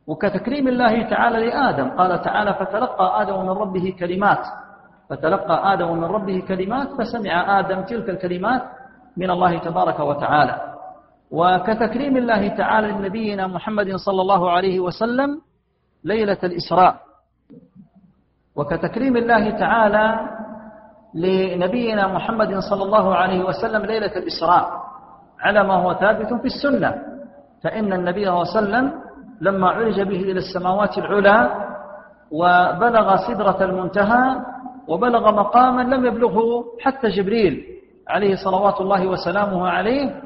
وكتكريم 0.08 0.68
الله 0.68 1.10
تعالى 1.10 1.48
لآدم. 1.48 1.90
قال 1.98 2.22
تعالى 2.22 2.54
فتلقى 2.54 3.22
آدم 3.22 3.42
من 3.42 3.50
ربه 3.50 3.96
كلمات. 4.00 4.46
فتلقى 5.10 5.74
آدم 5.74 5.98
من 5.98 6.04
ربه 6.04 6.44
كلمات 6.48 6.88
فسمع 7.00 7.60
آدم 7.60 7.82
تلك 7.82 8.10
الكلمات 8.10 8.62
من 9.18 9.30
الله 9.32 9.58
تبارك 9.58 10.00
وتعالى. 10.00 10.77
وكتكريم 11.32 12.18
الله 12.18 12.48
تعالى 12.48 12.88
لنبينا 12.92 13.48
محمد 13.48 13.96
صلى 13.96 14.22
الله 14.22 14.52
عليه 14.52 14.80
وسلم 14.80 15.42
ليلة 16.04 16.38
الإسراء. 16.44 16.96
وكتكريم 18.56 19.18
الله 19.18 19.50
تعالى 19.50 20.06
لنبينا 21.14 22.08
محمد 22.08 22.60
صلى 22.60 22.84
الله 22.84 23.16
عليه 23.16 23.44
وسلم 23.44 23.86
ليلة 23.86 24.14
الإسراء. 24.18 24.66
على 25.40 25.64
ما 25.64 25.74
هو 25.74 25.94
ثابت 25.94 26.34
في 26.34 26.46
السنة. 26.46 26.96
فإن 27.64 27.94
النبي 27.94 28.26
صلى 28.26 28.34
الله 28.34 28.48
عليه 28.48 28.60
وسلم 28.60 28.86
لما 29.42 29.70
عرج 29.70 30.02
به 30.02 30.22
إلى 30.32 30.40
السماوات 30.40 30.98
العلى 30.98 31.68
وبلغ 32.32 33.16
سدرة 33.28 33.64
المنتهى 33.64 34.26
وبلغ 34.88 35.32
مقاما 35.32 35.82
لم 35.82 36.06
يبلغه 36.06 36.66
حتى 36.82 37.08
جبريل 37.08 37.64
عليه 38.08 38.36
صلوات 38.36 38.82
الله 38.82 39.08
وسلامه 39.08 39.68
عليه 39.70 40.22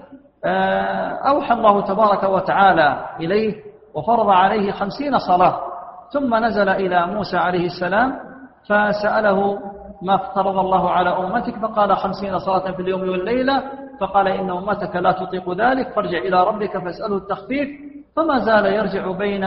أوحى 1.27 1.53
الله 1.53 1.81
تبارك 1.81 2.23
وتعالى 2.23 3.05
إليه 3.19 3.55
وفرض 3.93 4.29
عليه 4.29 4.71
خمسين 4.71 5.19
صلاة 5.19 5.59
ثم 6.13 6.35
نزل 6.35 6.69
إلى 6.69 7.05
موسى 7.07 7.37
عليه 7.37 7.65
السلام 7.65 8.19
فسأله 8.69 9.59
ما 10.01 10.15
افترض 10.15 10.57
الله 10.57 10.91
على 10.91 11.09
أمتك؟ 11.09 11.55
فقال 11.59 11.97
خمسين 11.97 12.39
صلاة 12.39 12.71
في 12.71 12.81
اليوم 12.81 13.01
والليلة 13.01 13.63
فقال 13.99 14.27
إن 14.27 14.49
أمتك 14.49 14.95
لا 14.95 15.11
تطيق 15.11 15.53
ذلك 15.53 15.89
فارجع 15.93 16.17
إلى 16.17 16.43
ربك 16.43 16.77
فاسأله 16.77 17.17
التخفيف 17.17 17.69
فما 18.15 18.39
زال 18.39 18.65
يرجع 18.65 19.11
بين 19.11 19.43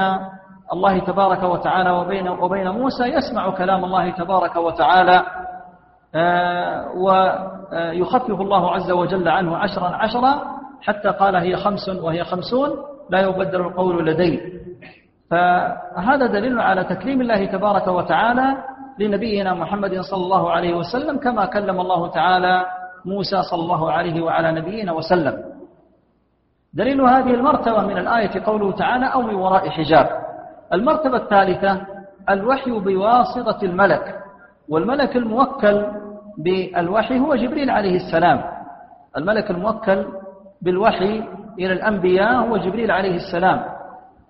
الله 0.72 0.98
تبارك 0.98 1.42
وتعالى 1.42 1.90
وبين, 1.90 2.28
وبين 2.28 2.68
موسى 2.68 3.04
يسمع 3.04 3.50
كلام 3.50 3.84
الله 3.84 4.10
تبارك 4.10 4.56
وتعالى 4.56 5.22
آه، 6.14 6.86
ويخفف 6.96 8.40
الله 8.40 8.70
عز 8.74 8.90
وجل 8.90 9.28
عنه 9.28 9.56
عشرا 9.56 9.88
عشرا 9.88 10.42
حتى 10.84 11.08
قال 11.08 11.36
هي 11.36 11.56
خمس 11.56 11.88
وهي 11.88 12.24
خمسون 12.24 12.70
لا 13.10 13.20
يبدل 13.20 13.60
القول 13.60 14.06
لدي 14.06 14.40
فهذا 15.30 16.26
دليل 16.26 16.60
على 16.60 16.84
تكريم 16.84 17.20
الله 17.20 17.46
تبارك 17.46 17.86
وتعالى 17.88 18.56
لنبينا 18.98 19.54
محمد 19.54 20.00
صلى 20.00 20.24
الله 20.24 20.50
عليه 20.50 20.74
وسلم 20.74 21.18
كما 21.18 21.46
كلم 21.46 21.80
الله 21.80 22.10
تعالى 22.10 22.66
موسى 23.04 23.42
صلى 23.42 23.62
الله 23.62 23.92
عليه 23.92 24.22
وعلى 24.22 24.52
نبينا 24.52 24.92
وسلم. 24.92 25.44
دليل 26.74 27.00
هذه 27.00 27.34
المرتبة 27.34 27.80
من 27.80 27.98
الآية 27.98 28.44
قوله 28.44 28.72
تعالى 28.72 29.06
أو 29.06 29.22
من 29.22 29.34
وراء 29.34 29.68
حجاب. 29.68 30.08
المرتبة 30.72 31.16
الثالثة 31.16 31.80
الوحي 32.30 32.70
بواسطة 32.70 33.58
الملك. 33.62 34.18
والملك 34.68 35.16
الموكل 35.16 35.86
بالوحي 36.38 37.18
هو 37.18 37.34
جبريل 37.34 37.70
عليه 37.70 37.96
السلام. 37.96 38.44
الملك 39.16 39.50
الموكل 39.50 40.04
بالوحي 40.62 41.22
إلى 41.58 41.72
الأنبياء 41.72 42.34
هو 42.34 42.56
جبريل 42.56 42.90
عليه 42.90 43.16
السلام. 43.16 43.64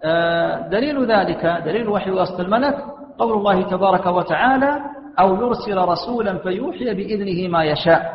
آه، 0.04 0.68
دليل 0.68 1.12
ذلك 1.12 1.46
دليل 1.64 1.88
وحي 1.88 2.10
وسط 2.10 2.40
الملك 2.40 2.76
قول 3.18 3.32
الله 3.32 3.62
تبارك 3.62 4.06
وتعالى 4.06 4.80
أو 5.20 5.34
يرسل 5.34 5.78
رسولا 5.78 6.38
فيوحي 6.38 6.94
بإذنه 6.94 7.48
ما 7.48 7.64
يشاء. 7.64 8.14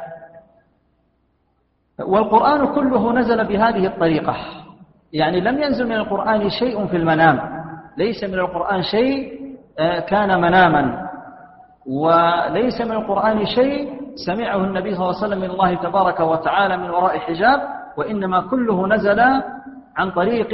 والقرآن 1.99 2.75
كله 2.75 3.13
نزل 3.13 3.47
بهذه 3.47 3.85
الطريقة. 3.85 4.35
يعني 5.13 5.41
لم 5.41 5.63
ينزل 5.63 5.85
من 5.87 5.95
القرآن 5.95 6.49
شيء 6.49 6.87
في 6.87 6.97
المنام. 6.97 7.39
ليس 7.97 8.23
من 8.23 8.39
القرآن 8.39 8.81
شيء 8.81 9.39
آه، 9.79 9.99
كان 9.99 10.41
مناما. 10.41 11.09
وليس 11.87 12.81
من 12.81 12.91
القرآن 12.91 13.45
شيء 13.45 13.99
سمعه 14.25 14.57
النبي 14.57 14.95
صلى 14.95 15.03
الله 15.05 15.15
عليه 15.17 15.27
وسلم 15.27 15.39
من 15.41 15.49
الله 15.49 15.75
تبارك 15.75 16.19
وتعالى 16.19 16.77
من 16.77 16.89
وراء 16.89 17.19
حجاب. 17.19 17.78
وإنما 17.99 18.41
كله 18.51 18.87
نزل 18.87 19.19
عن 19.97 20.07
طريق 20.15 20.51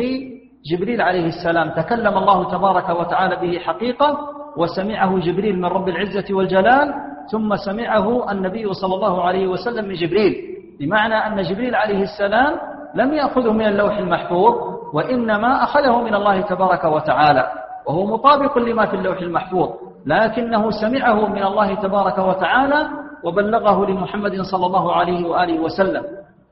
جبريل 0.66 1.02
عليه 1.02 1.28
السلام. 1.28 1.70
تكلم 1.70 2.18
الله 2.18 2.52
تبارك 2.52 2.88
وتعالى 2.90 3.36
به 3.36 3.54
حقيقة 3.60 4.10
وسمعه 4.58 5.12
جبريل 5.20 5.56
من 5.62 5.66
رب 5.66 5.88
العزة 5.90 6.28
والجلال 6.36 6.88
ثم 7.32 7.56
سمعه 7.56 8.32
النبي 8.32 8.74
صلى 8.74 8.96
الله 8.96 9.16
عليه 9.24 9.48
وسلم 9.48 9.86
من 9.86 9.94
جبريل. 9.94 10.34
بمعنى 10.80 11.16
أن 11.28 11.42
جبريل 11.42 11.76
عليه 11.76 12.02
السلام 12.04 12.54
لم 12.96 13.14
يأخذه 13.14 13.52
من 13.52 13.66
اللوح 13.66 13.98
المحفوظ 13.98 14.54
وإنما 14.94 15.64
أخذه 15.64 16.02
من 16.02 16.14
الله 16.16 16.42
تبارك 16.42 16.84
وتعالى 16.84 17.44
وهو 17.88 18.06
مطابق 18.06 18.58
لما 18.58 18.86
في 18.86 18.96
اللوح 18.96 19.20
المحفوظ 19.20 19.70
لكنه 20.06 20.64
سمعه 20.72 21.28
من 21.28 21.44
الله 21.44 21.74
تبارك 21.76 22.18
وتعالى 22.18 22.82
وبلغه 23.24 23.86
لمحمد 23.90 24.42
صلى 24.42 24.66
الله 24.66 24.86
عليه 24.96 25.28
وآله 25.28 25.60
وسلم. 25.60 26.04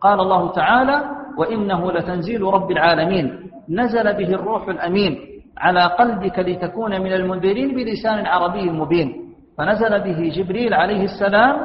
قال 0.04 0.20
الله 0.20 0.52
تعالى 0.52 1.02
وإنه 1.38 1.92
لتنزيل 1.92 2.42
رب 2.42 2.72
العالمين. 2.72 3.52
نزل 3.70 4.14
به 4.14 4.30
الروح 4.30 4.68
الأمين 4.68 5.18
على 5.58 5.84
قلبك 5.84 6.40
لتكون 6.40 7.02
من 7.02 7.14
المنذرين 7.14 7.76
بلسان 7.76 8.26
عربي 8.26 8.70
مبين. 8.70 9.10
فنزل 9.58 10.00
به 10.00 10.32
جبريل 10.36 10.74
عليه 10.74 11.04
السلام 11.04 11.56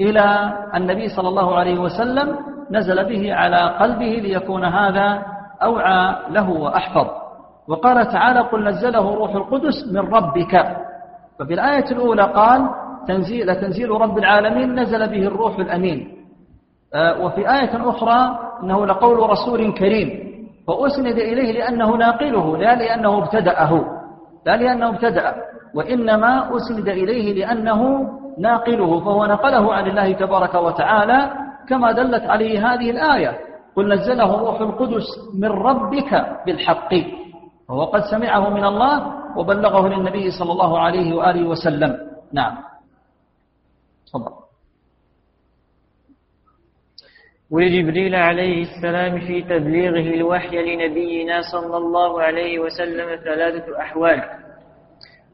إلى 0.00 0.52
النبي 0.74 1.08
صلى 1.08 1.28
الله 1.28 1.54
عليه 1.58 1.78
وسلم 1.78 2.38
نزل 2.70 3.04
به 3.04 3.34
على 3.34 3.76
قلبه 3.80 4.12
ليكون 4.22 4.64
هذا 4.64 5.22
أوعى 5.62 6.16
له 6.30 6.50
وأحفظ. 6.50 7.06
وقال 7.68 8.08
تعالى 8.08 8.40
قل 8.40 8.64
نزله 8.64 9.14
روح 9.14 9.34
القدس 9.34 9.92
من 9.92 10.00
ربك. 10.00 10.54
ففي 11.38 11.54
الآية 11.54 11.90
الأولى 11.90 12.22
قال 12.22 12.68
تنزيل, 13.08 13.56
تنزيل 13.60 13.90
رب 13.90 14.18
العالمين 14.18 14.80
نزل 14.80 15.08
به 15.08 15.26
الروح 15.26 15.58
الأمين. 15.58 16.23
وفي 16.94 17.50
آية 17.50 17.90
أخرى 17.90 18.38
أنه 18.62 18.86
لقول 18.86 19.30
رسول 19.30 19.74
كريم 19.74 20.34
فأسند 20.66 21.18
إليه 21.18 21.52
لأنه 21.52 21.96
ناقله 21.96 22.56
لا 22.56 22.74
لأنه 22.74 23.18
ابتدأه 23.18 23.84
لا 24.46 24.56
لأنه 24.56 24.88
ابتدأ 24.88 25.34
وإنما 25.74 26.56
أسند 26.56 26.88
إليه 26.88 27.34
لأنه 27.34 28.10
ناقله 28.38 29.00
فهو 29.00 29.26
نقله 29.26 29.74
عن 29.74 29.86
الله 29.86 30.12
تبارك 30.12 30.54
وتعالى 30.54 31.30
كما 31.68 31.92
دلت 31.92 32.22
عليه 32.22 32.74
هذه 32.74 32.90
الآية. 32.90 33.38
قل 33.76 33.94
نزله 33.94 34.36
روح 34.38 34.60
القدس 34.60 35.06
من 35.34 35.50
ربك 35.50 36.26
بالحق 36.46 36.94
وهو 37.68 37.84
قد 37.84 38.00
سمعه 38.00 38.48
من 38.48 38.64
الله 38.64 39.12
وبلغه 39.36 39.88
للنبي 39.88 40.30
صلى 40.30 40.52
الله 40.52 40.78
عليه 40.78 41.16
وآله 41.16 41.48
وسلم. 41.48 41.96
نعم. 42.32 42.54
تفضل. 44.06 44.43
ولجبريل 47.54 48.14
عليه 48.14 48.62
السلام 48.62 49.20
في 49.20 49.42
تبليغه 49.42 50.14
الوحي 50.14 50.56
لنبينا 50.76 51.40
صلى 51.52 51.76
الله 51.76 52.22
عليه 52.22 52.58
وسلم 52.58 53.16
ثلاثة 53.24 53.80
أحوال. 53.80 54.22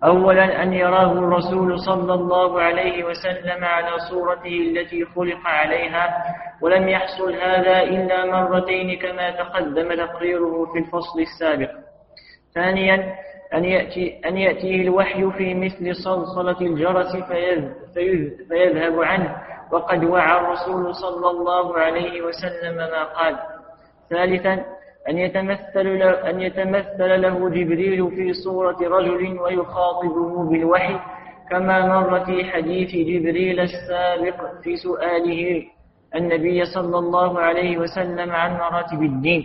أولا 0.05 0.63
أن 0.63 0.73
يراه 0.73 1.13
الرسول 1.13 1.79
صلى 1.79 2.15
الله 2.15 2.61
عليه 2.61 3.05
وسلم 3.05 3.65
على 3.65 3.99
صورته 4.11 4.59
التي 4.71 5.05
خلق 5.05 5.47
عليها 5.47 6.25
ولم 6.63 6.89
يحصل 6.89 7.35
هذا 7.35 7.83
إلا 7.83 8.27
مرتين 8.27 8.99
كما 8.99 9.31
تقدم 9.31 9.95
تقريره 9.95 10.73
في 10.73 10.79
الفصل 10.79 11.21
السابق. 11.21 11.71
ثانيا 12.55 13.15
أن, 13.55 13.65
يأتي 13.65 14.21
أن 14.27 14.37
يأتيه 14.37 14.83
الوحي 14.83 15.31
في 15.39 15.55
مثل 15.55 15.95
صلصلة 16.05 16.61
الجرس 16.61 17.17
فيذهب 18.49 19.03
عنه. 19.03 19.37
وقد 19.73 20.05
وعى 20.05 20.41
الرسول 20.41 20.95
صلى 20.95 21.31
الله 21.31 21.79
عليه 21.79 22.23
وسلم 22.23 22.77
ما 22.77 23.05
قال. 23.05 23.37
ثالثا 24.11 24.65
أن 25.09 25.19
يتمثل, 25.19 25.99
له 25.99 26.31
أن 26.31 26.41
يتمثل 26.41 27.23
له 27.23 27.49
جبريل 27.49 28.11
في 28.11 28.33
صورة 28.33 28.77
رجل 28.81 29.39
ويخاطبه 29.39 30.51
بالوحي 30.51 30.97
كما 31.51 31.87
مر 31.87 32.25
في 32.25 32.45
حديث 32.45 32.91
جبريل 32.91 33.61
السابق 33.61 34.61
في 34.63 34.77
سؤاله 34.77 35.63
النبي 36.15 36.65
صلى 36.65 36.99
الله 36.99 37.41
عليه 37.41 37.79
وسلم 37.79 38.31
عن 38.31 38.51
مراتب 38.55 39.03
الدين. 39.03 39.45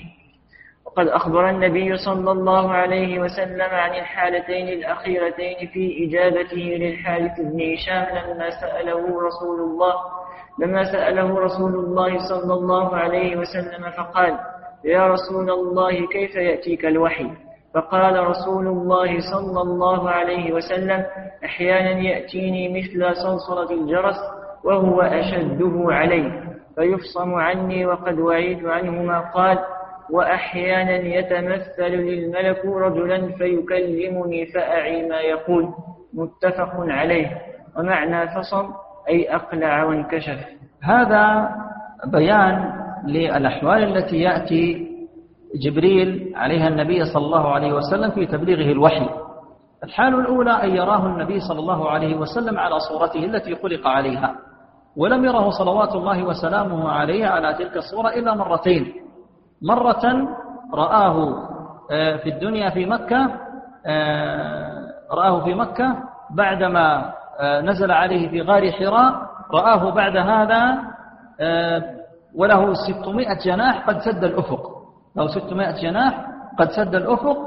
وقد 0.96 1.08
أخبر 1.08 1.50
النبي 1.50 1.98
صلى 1.98 2.32
الله 2.32 2.72
عليه 2.72 3.20
وسلم 3.20 3.62
عن 3.72 3.90
الحالتين 3.92 4.68
الأخيرتين 4.68 5.68
في 5.74 6.06
إجابته 6.08 6.58
للحارث 6.58 7.32
بن 7.40 7.74
هشام 7.74 8.06
لما 8.32 8.50
سأله 8.50 9.22
رسول 9.28 9.60
الله 9.60 9.94
لما 10.60 10.84
سأله 10.92 11.40
رسول 11.40 11.76
الله 11.76 12.18
صلى 12.30 12.54
الله 12.54 12.96
عليه 12.96 13.36
وسلم 13.38 13.92
فقال 13.98 14.38
يا 14.86 15.08
رسول 15.08 15.50
الله 15.52 16.08
كيف 16.08 16.36
يأتيك 16.36 16.86
الوحي؟ 16.86 17.32
فقال 17.74 18.28
رسول 18.28 18.68
الله 18.68 19.20
صلى 19.20 19.62
الله 19.62 20.10
عليه 20.10 20.54
وسلم 20.54 21.06
أحيانا 21.46 21.90
يأتيني 22.00 22.80
مثل 22.80 23.16
صلصلة 23.16 23.72
الجرس 23.72 24.18
وهو 24.64 25.02
أشده 25.02 25.86
علي 25.88 26.44
فيفصم 26.76 27.34
عني 27.36 27.86
وقد 27.86 28.20
وعيت 28.20 28.66
عنه 28.66 28.92
ما 29.04 29.20
قال 29.20 29.60
وأحيانا 30.12 30.96
يتمثل 30.96 31.84
للملك 31.96 32.66
رجلا 32.66 33.32
فيكلمني 33.38 34.46
فأعي 34.46 35.10
ما 35.10 35.20
يقول. 35.20 35.74
متفق 36.14 36.72
عليه. 36.78 37.42
ومعنى 37.78 38.28
فصم 38.28 38.72
أي 39.10 39.36
أقلع 39.36 39.84
وانكشف. 39.84 40.40
هذا 40.84 41.50
بيان 42.06 42.74
للأحوال 43.08 43.84
التي 43.84 44.18
يأتي 44.18 44.88
جبريل 45.56 46.34
عليها 46.36 46.68
النبي 46.68 47.06
صلى 47.06 47.26
الله 47.26 47.54
عليه 47.54 47.74
وسلم 47.74 48.12
في 48.12 48.26
تبليغه 48.26 48.72
الوحي. 48.72 49.10
الحال 49.84 50.20
الأولى 50.20 50.52
أن 50.52 50.70
يراه 50.70 51.06
النبي 51.06 51.40
صلى 51.40 51.60
الله 51.60 51.90
عليه 51.90 52.16
وسلم 52.16 52.60
على 52.60 52.80
صورته 52.80 53.26
التي 53.26 53.56
خلق 53.56 53.88
عليها 53.88 54.36
ولم 54.98 55.26
يره 55.26 55.50
صلوات 55.50 55.96
الله 55.96 56.24
وسلامه 56.24 56.90
عليه 56.90 57.26
على 57.26 57.54
تلك 57.54 57.78
الصورة 57.78 58.10
إلا 58.10 58.36
مرتين. 58.36 58.94
مرة 59.62 60.28
رآه 60.74 61.46
آه، 61.92 62.16
في 62.18 62.30
الدنيا 62.30 62.70
في 62.70 62.86
مكة 62.86 63.32
آه، 63.86 64.82
رآه 65.12 65.44
في 65.44 65.54
مكة 65.54 65.96
بعدما 66.32 67.14
آه، 67.40 67.62
نزل 67.62 67.92
عليه 67.92 68.30
في 68.30 68.42
غار 68.42 68.72
حراء 68.72 69.14
رآه 69.54 69.90
بعد 69.92 70.18
هذا 70.18 70.78
وله 72.36 72.74
ستمائة 72.74 73.38
جناح 73.46 73.90
قد 73.90 74.00
سد 74.00 74.24
الأفق. 74.24 74.62
له 75.16 75.28
ستمائة 75.28 75.82
جناح 75.82 76.26
قد 76.60 76.70
سد 76.72 76.96
الأفق 76.96 77.38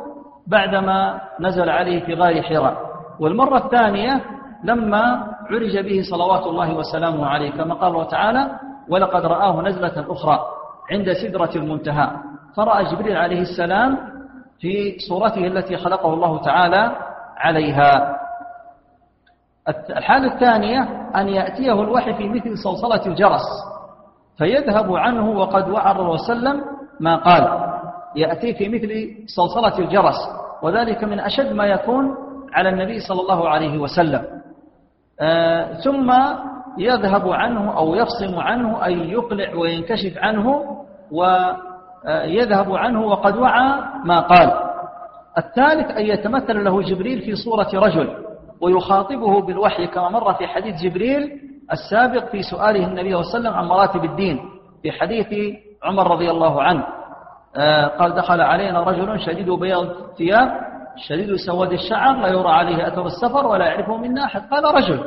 بعدما 0.46 1.20
نزل 1.40 1.70
عليه 1.70 2.04
في 2.04 2.14
غار 2.14 2.42
حراء. 2.42 2.76
والمرة 3.20 3.56
الثانية 3.56 4.20
لما 4.64 5.26
عرج 5.50 5.78
به 5.78 6.02
صلوات 6.10 6.46
الله 6.46 6.74
وسلامه 6.76 7.26
عليه 7.26 7.50
كما 7.50 7.74
قال 7.74 7.92
الله 7.92 8.04
تعالى 8.04 8.50
ولقد 8.88 9.26
رآه 9.26 9.62
نزلة 9.62 10.04
أخرى 10.12 10.38
عند 10.90 11.12
سدرة 11.12 11.50
المنتهى. 11.56 12.10
فرأى 12.56 12.84
جبريل 12.84 13.16
عليه 13.16 13.40
السلام 13.40 13.98
في 14.60 14.98
صورته 15.08 15.46
التي 15.46 15.76
خلقه 15.76 16.14
الله 16.14 16.42
تعالى 16.42 16.96
عليها. 17.36 18.18
الحالة 19.90 20.34
الثانية 20.34 20.80
أن 21.16 21.28
يأتيه 21.28 21.72
الوحي 21.72 22.14
في 22.14 22.28
مثل 22.28 22.58
صلصلة 22.58 23.06
الجرس 23.06 23.46
فيذهب 24.38 24.96
عنه 24.96 25.30
وقد 25.30 25.68
الرسول 25.68 26.08
وسلم 26.08 26.64
ما 27.00 27.16
قال. 27.16 27.68
يأتي 28.16 28.54
في 28.54 28.68
مثل 28.68 28.88
صلصلة 29.36 29.78
الجرس 29.78 30.16
وذلك 30.62 31.04
من 31.04 31.20
أشد 31.20 31.52
ما 31.52 31.66
يكون 31.66 32.14
على 32.52 32.68
النبي 32.68 33.00
صلى 33.00 33.20
الله 33.20 33.48
عليه 33.48 33.78
وسلم. 33.78 34.24
آه 35.20 35.72
ثم 35.72 36.12
يذهب 36.78 37.28
عنه 37.28 37.78
أو 37.78 37.94
يفصم 37.94 38.38
عنه 38.38 38.84
أي 38.84 39.10
يقلع 39.10 39.54
وينكشف 39.54 40.18
عنه 40.18 40.64
ويذهب 41.12 42.76
عنه 42.76 43.06
وقد 43.06 43.36
وعى 43.36 43.80
ما 44.04 44.20
قال. 44.20 44.52
الثالث 45.38 45.90
أن 45.90 46.06
يتمثل 46.06 46.64
له 46.64 46.82
جبريل 46.82 47.20
في 47.20 47.34
صورة 47.34 47.68
رجل 47.74 48.08
ويخاطبه 48.60 49.42
بالوحي 49.42 49.86
كما 49.86 50.08
مر 50.08 50.34
في 50.34 50.46
حديث 50.46 50.82
جبريل 50.82 51.40
السابق 51.72 52.24
في 52.30 52.42
سؤاله 52.42 52.86
النبي 52.86 53.10
صلى 53.10 53.20
الله 53.20 53.28
عليه 53.34 53.38
وسلم 53.38 53.54
عن 53.54 53.64
مراتب 53.64 54.04
الدين 54.04 54.40
في 54.82 54.92
حديث 54.92 55.56
عمر 55.84 56.10
رضي 56.10 56.30
الله 56.30 56.62
عنه. 56.62 56.86
آه، 57.56 57.86
قال 57.86 58.14
دخل 58.14 58.40
علينا 58.40 58.80
رجل 58.80 59.20
شديد 59.20 59.50
بياض 59.50 59.86
الثياب 59.86 60.48
شديد 60.96 61.34
سواد 61.34 61.72
الشعر 61.72 62.20
لا 62.20 62.28
يرى 62.28 62.48
عليه 62.48 62.88
أثر 62.88 63.06
السفر 63.06 63.46
ولا 63.46 63.66
يعرفه 63.66 63.96
منا. 63.96 64.24
أحد 64.24 64.42
قال 64.50 64.74
رجل. 64.74 65.00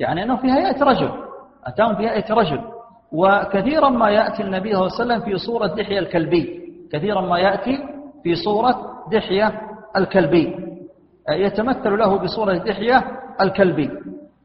يعني 0.00 0.22
أنه 0.22 0.36
في 0.36 0.52
هيئة 0.52 0.84
رجل 0.84 1.10
أتاهم 1.66 1.96
في 1.96 2.02
هيئة 2.08 2.34
رجل. 2.34 2.60
وكثيرا 3.12 3.88
ما 3.88 4.10
يأتي 4.10 4.42
النبي 4.42 4.74
صلى 4.74 4.86
الله 4.86 4.94
عليه 5.00 5.04
وسلم 5.04 5.20
في 5.20 5.38
صورة 5.46 5.66
دحية 5.66 5.98
الكلبي. 5.98 6.60
كثيرا 6.92 7.20
ما 7.20 7.38
يأتي 7.38 7.78
في 8.22 8.34
صورة 8.34 8.74
دحية 9.12 9.60
الكلبي. 9.96 10.56
آه، 11.28 11.32
يتمثل 11.32 11.98
له 11.98 12.18
بصورة 12.18 12.52
دحية 12.54 13.04
الكلبي. 13.40 13.90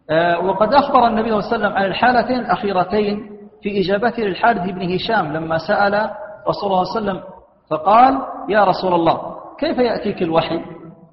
آه، 0.10 0.40
وقد 0.40 0.74
أخبر 0.74 1.08
النبي 1.08 1.30
صلى 1.30 1.40
الله 1.40 1.48
عليه 1.48 1.56
وسلم 1.58 1.74
عن 1.78 1.86
الحالتين 1.86 2.40
الأخيرتين 2.40 3.30
في 3.64 3.82
إجابته 3.82 4.24
للحارث 4.24 4.62
بن 4.70 4.94
هشام 4.94 5.34
لما 5.34 5.58
سأل 5.58 6.10
رسول 6.50 6.72
الله 6.72 6.84
صلى 6.84 7.00
الله 7.00 7.12
عليه 7.12 7.20
وسلم 7.22 7.36
فقال 7.70 8.22
يا 8.50 8.64
رسول 8.64 8.94
الله 8.94 9.36
كيف 9.60 9.78
يأتيك 9.78 10.22
الوحي؟ 10.22 10.62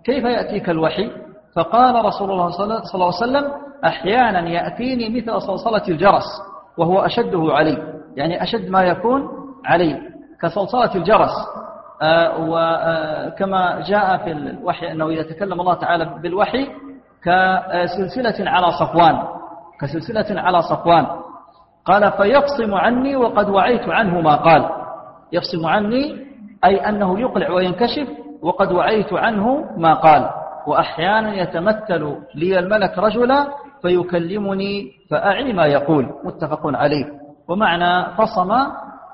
كيف 0.05 0.25
يأتيك 0.25 0.71
الوحي؟ 0.71 1.11
فقال 1.57 2.05
رسول 2.05 2.31
الله 2.31 2.51
صلى 2.51 2.65
الله 2.95 3.07
عليه 3.07 3.07
وسلم 3.07 3.53
أحيانا 3.85 4.41
يأتيني 4.49 5.21
مثل 5.21 5.41
صلصلة 5.41 5.83
الجرس 5.89 6.25
وهو 6.79 7.01
أشده 7.01 7.49
علي 7.51 7.79
يعني 8.17 8.43
أشد 8.43 8.69
ما 8.71 8.83
يكون 8.83 9.29
علي 9.65 9.99
كصلصلة 10.43 10.95
الجرس. 10.95 11.31
آه، 12.03 12.37
وكما 12.39 13.81
جاء 13.81 14.17
في 14.17 14.33
الوحي 14.33 14.93
أنه 14.93 15.09
إذا 15.09 15.23
تكلم 15.23 15.61
الله 15.61 15.75
تعالى 15.75 16.05
بالوحي 16.23 16.69
كسلسلة 17.25 18.51
على 18.51 18.71
صفوان 18.71 19.23
كسلسلة 19.81 20.41
على 20.41 20.63
صفوان. 20.63 21.07
قال 21.85 22.13
فيقصم 22.13 22.75
عني 22.75 23.17
وقد 23.17 23.49
وعيت 23.51 23.89
عنه 23.89 24.21
ما 24.21 24.35
قال. 24.35 24.69
يقصم 25.33 25.67
عني 25.67 26.27
أي 26.65 26.89
أنه 26.89 27.21
يقلع 27.21 27.51
وينكشف 27.51 28.09
وقد 28.43 28.73
وعيت 28.73 29.13
عنه 29.13 29.65
ما 29.77 29.95
قال. 29.95 30.31
وأحيانا 30.67 31.35
يتمثل 31.35 32.17
لي 32.35 32.59
الملك 32.59 32.99
رجلا 32.99 33.47
فيكلمني 33.83 34.93
فأعي 35.11 35.53
ما 35.53 35.67
يقول. 35.67 36.11
متفق 36.25 36.61
عليه. 36.67 37.05
ومعنى 37.49 38.17
فصم 38.17 38.53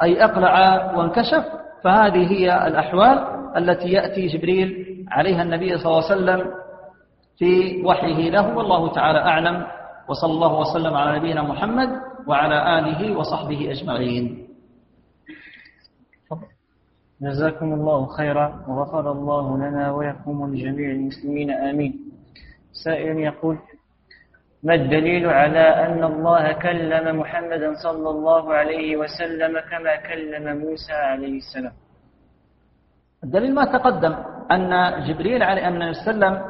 أي 0.03 0.25
أقلع 0.25 0.53
وانكشف 0.97 1.45
فهذه 1.85 2.33
هي 2.33 2.67
الأحوال 2.67 3.19
التي 3.57 3.89
يأتي 3.89 4.27
جبريل 4.27 4.87
عليها 5.11 5.43
النبي 5.43 5.79
صلى 5.79 5.87
الله 5.87 6.05
عليه 6.05 6.15
وسلم 6.15 6.41
في 7.39 7.83
وحيه 7.85 8.31
له. 8.31 8.57
والله 8.57 8.93
تعالى 8.93 9.19
أعلم. 9.19 9.67
وصلى 10.09 10.33
الله 10.33 10.59
وسلم 10.61 10.95
على 10.95 11.19
نبينا 11.19 11.43
محمد 11.43 11.89
وعلى 12.27 12.79
آله 12.79 13.17
وصحبه 13.19 13.71
أجمعين. 13.71 14.49
جزاكم 17.23 17.73
الله 17.73 18.07
خيرا. 18.07 18.65
وغفر 18.69 19.13
الله 19.13 19.57
لنا 19.57 19.91
ولكم 19.91 20.41
ولجميع 20.41 20.91
المسلمين 20.91 21.51
آمين. 21.51 21.93
سائل 22.85 23.19
يقول 23.19 23.59
ما 24.63 24.75
الدليل 24.75 25.27
على 25.27 25.87
أن 25.87 26.05
الله 26.05 26.53
كلم 26.53 27.21
محمدا 27.21 27.75
صلى 27.83 28.11
الله 28.11 28.55
عليه 28.55 28.97
وسلم 28.97 29.61
كما 29.71 29.97
كلم 29.97 30.59
موسى 30.59 30.93
عليه 30.93 31.37
السلام؟ 31.37 31.73
الدليل 33.25 33.55
ما 33.55 33.65
تقدم 33.65 34.15
أن 34.53 34.93
جبريل 35.07 35.43
عليه 35.43 35.69
أن 35.69 35.89
وسلم 35.89 36.41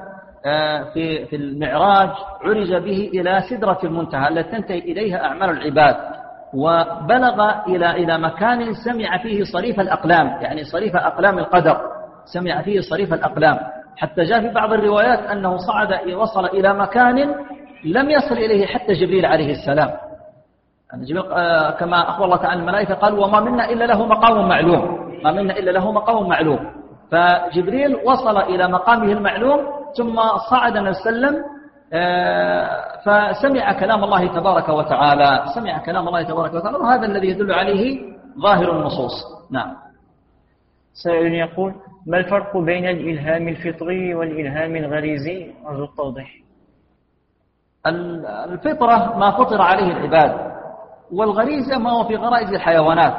آه، 0.47 0.93
في 0.95 1.27
في 1.27 1.37
المعراج 1.37 2.11
عرج 2.43 2.75
به 2.75 3.11
إلى 3.15 3.43
سدرة 3.51 3.79
المنتهى 3.85 4.29
التي 4.29 4.51
تنتهي 4.51 4.79
إليها 4.79 5.25
أعمال 5.25 5.51
العباد 5.51 5.97
وبلغ 6.55 7.51
إلى 7.67 7.91
إلى 7.91 8.19
مكان 8.19 8.73
سمع 8.85 9.19
فيه 9.23 9.45
صريف 9.53 9.81
الأقلام 9.81 10.27
يعني 10.27 10.65
صريف 10.65 10.97
أقلام 10.97 11.39
القدر 11.39 11.81
سمع 12.25 12.63
فيه 12.63 12.81
صريف 12.81 13.15
الأقلام. 13.15 13.59
حتى 13.97 14.25
جاء 14.25 14.41
في 14.41 14.49
بعض 14.49 14.73
الروايات 14.73 15.19
أنه 15.19 15.57
صعد 15.57 16.11
وصل 16.13 16.45
إلى 16.47 16.75
مكان 16.75 17.35
لم 17.85 18.11
يصل 18.11 18.35
إليه 18.35 18.67
حتى 18.67 18.93
جبريل 18.93 19.27
عليه 19.27 19.53
السلام. 19.53 19.91
يعني 20.93 21.05
جبريل 21.05 21.33
آه، 21.33 21.71
كما 21.71 22.11
أخبر 22.11 22.25
الله 22.25 22.37
تعالى 22.37 22.61
الملائكة 22.61 22.95
قال 22.95 23.19
وما 23.19 23.41
منا 23.41 23.71
إلا 23.71 23.85
له 23.85 24.07
مقام 24.07 24.49
معلوم. 24.49 25.13
ما 25.25 25.33
منا 25.33 25.59
إلا 25.59 25.71
له 25.71 25.93
مقام 25.93 26.29
معلوم. 26.29 26.73
فجبريل 27.11 27.97
وصل 28.05 28.39
إلى 28.39 28.69
مقامه 28.69 29.13
المعلوم 29.13 29.61
ثم 29.97 30.21
صعد 30.51 30.79
وسلم 30.79 31.45
آه، 31.93 32.99
فسمع 33.05 33.73
كلام 33.73 34.05
الله 34.05 34.27
تبارك 34.27 34.69
وتعالى. 34.69 35.45
سمع 35.55 35.79
كلام 35.79 36.09
الله 36.09 36.23
تبارك 36.23 36.55
وتعالى. 36.55 36.79
وهذا 36.79 37.07
الذي 37.07 37.29
يدل 37.29 37.53
عليه 37.53 38.01
ظاهر 38.43 38.73
النصوص. 38.73 39.13
نعم. 39.51 39.75
سائل 41.05 41.35
يقول 41.35 41.75
ما 42.07 42.19
الفرق 42.19 42.57
بين 42.57 42.89
الإلهام 42.89 43.49
الفطري 43.49 44.15
والإلهام 44.15 44.77
الغريزي؟ 44.77 45.53
أرجو 45.67 45.85
التوضيح. 45.85 46.48
الفطرة 47.89 49.17
ما 49.19 49.31
فطر 49.31 49.63
عليه 49.63 49.93
العباد 49.93 50.49
والغريزة 51.13 51.79
ما 51.79 51.91
هو 51.91 52.05
في 52.05 52.17
غرائز 52.17 52.53
الحيوانات 52.53 53.15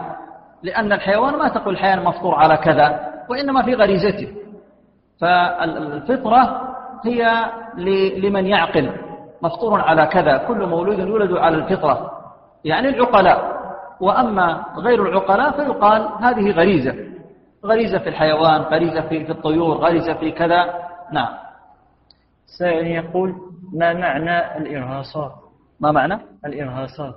لأن 0.64 0.94
الحيوان 0.94 1.36
ما 1.36 1.48
تقول 1.50 1.74
الحيوان 1.74 2.04
مفطور 2.04 2.36
على 2.36 2.58
كذا 2.58 3.00
وإنما 3.30 3.64
في 3.64 3.74
غريزته. 3.74 4.34
فالفطرة 5.22 6.62
هي 7.06 7.46
لمن 8.18 8.46
يعقل 8.46 8.92
مفطور 9.42 9.82
على 9.82 10.06
كذا 10.06 10.38
كل 10.38 10.66
مولود 10.66 11.00
يولد 11.00 11.38
على 11.38 11.58
الفطرة 11.58 12.12
يعني 12.66 12.90
العقلاء. 12.90 13.60
وأما 14.02 14.64
غير 14.78 15.06
العقلاء 15.06 15.52
فيقال 15.52 16.10
هذه 16.22 16.52
غريزة 16.52 16.96
غريزة 17.66 17.98
في 17.98 18.10
الحيوان 18.10 18.62
غريزة 18.62 19.02
في 19.02 19.32
الطيور 19.32 19.78
غريزة 19.78 20.14
في 20.14 20.32
كذا. 20.32 20.74
نعم. 21.12 21.30
سائل 22.60 22.88
يقول 22.88 23.36
ما 23.74 23.94
معنى 23.94 24.58
الإرهاصات؟ 24.58 25.32
ما 25.80 25.92
معنى؟ 25.92 26.20
الإرهاصات. 26.46 27.16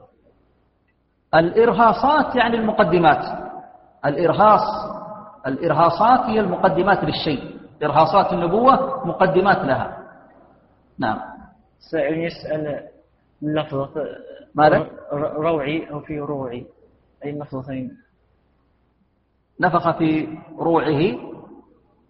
الإرهاصات 1.34 2.36
يعني 2.36 2.56
المقدمات. 2.56 3.52
الإرهاص 4.06 4.60
الإرهاصات 5.46 6.20
هي 6.20 6.40
المقدمات 6.40 7.04
للشيء. 7.04 7.60
إرهاصات 7.82 8.32
النبوة 8.32 9.06
مقدمات 9.06 9.58
لها. 9.58 9.98
نعم. 10.98 11.20
سائل 11.90 12.18
يسأل 12.18 12.88
لفظة 13.42 13.90
ماذا؟ 14.54 14.86
روعي 15.12 15.90
أو 15.90 16.00
في 16.00 16.20
روعي. 16.20 16.66
أي 17.24 17.32
لفظتين؟ 17.32 17.96
نفخ 19.60 19.98
في 19.98 20.38
روعه 20.58 21.18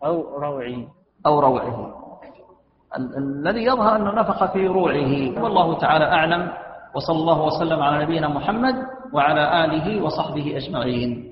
أو 0.05 0.39
روعي. 0.39 0.89
أو 1.27 1.41
روعه. 1.41 2.03
الذي 2.97 3.65
يظهر 3.65 3.97
أنه 3.97 4.11
نفخ 4.15 4.53
في 4.53 4.67
روعه. 4.67 5.43
والله 5.43 5.79
تعالى 5.79 6.05
أعلم. 6.05 6.53
وصلى 6.95 7.17
الله 7.17 7.43
وسلم 7.43 7.83
على 7.83 8.05
نبينا 8.05 8.29
محمد 8.29 8.75
وعلى 9.13 9.65
آله 9.65 10.03
وصحبه 10.05 10.57
أجمعين. 10.57 11.32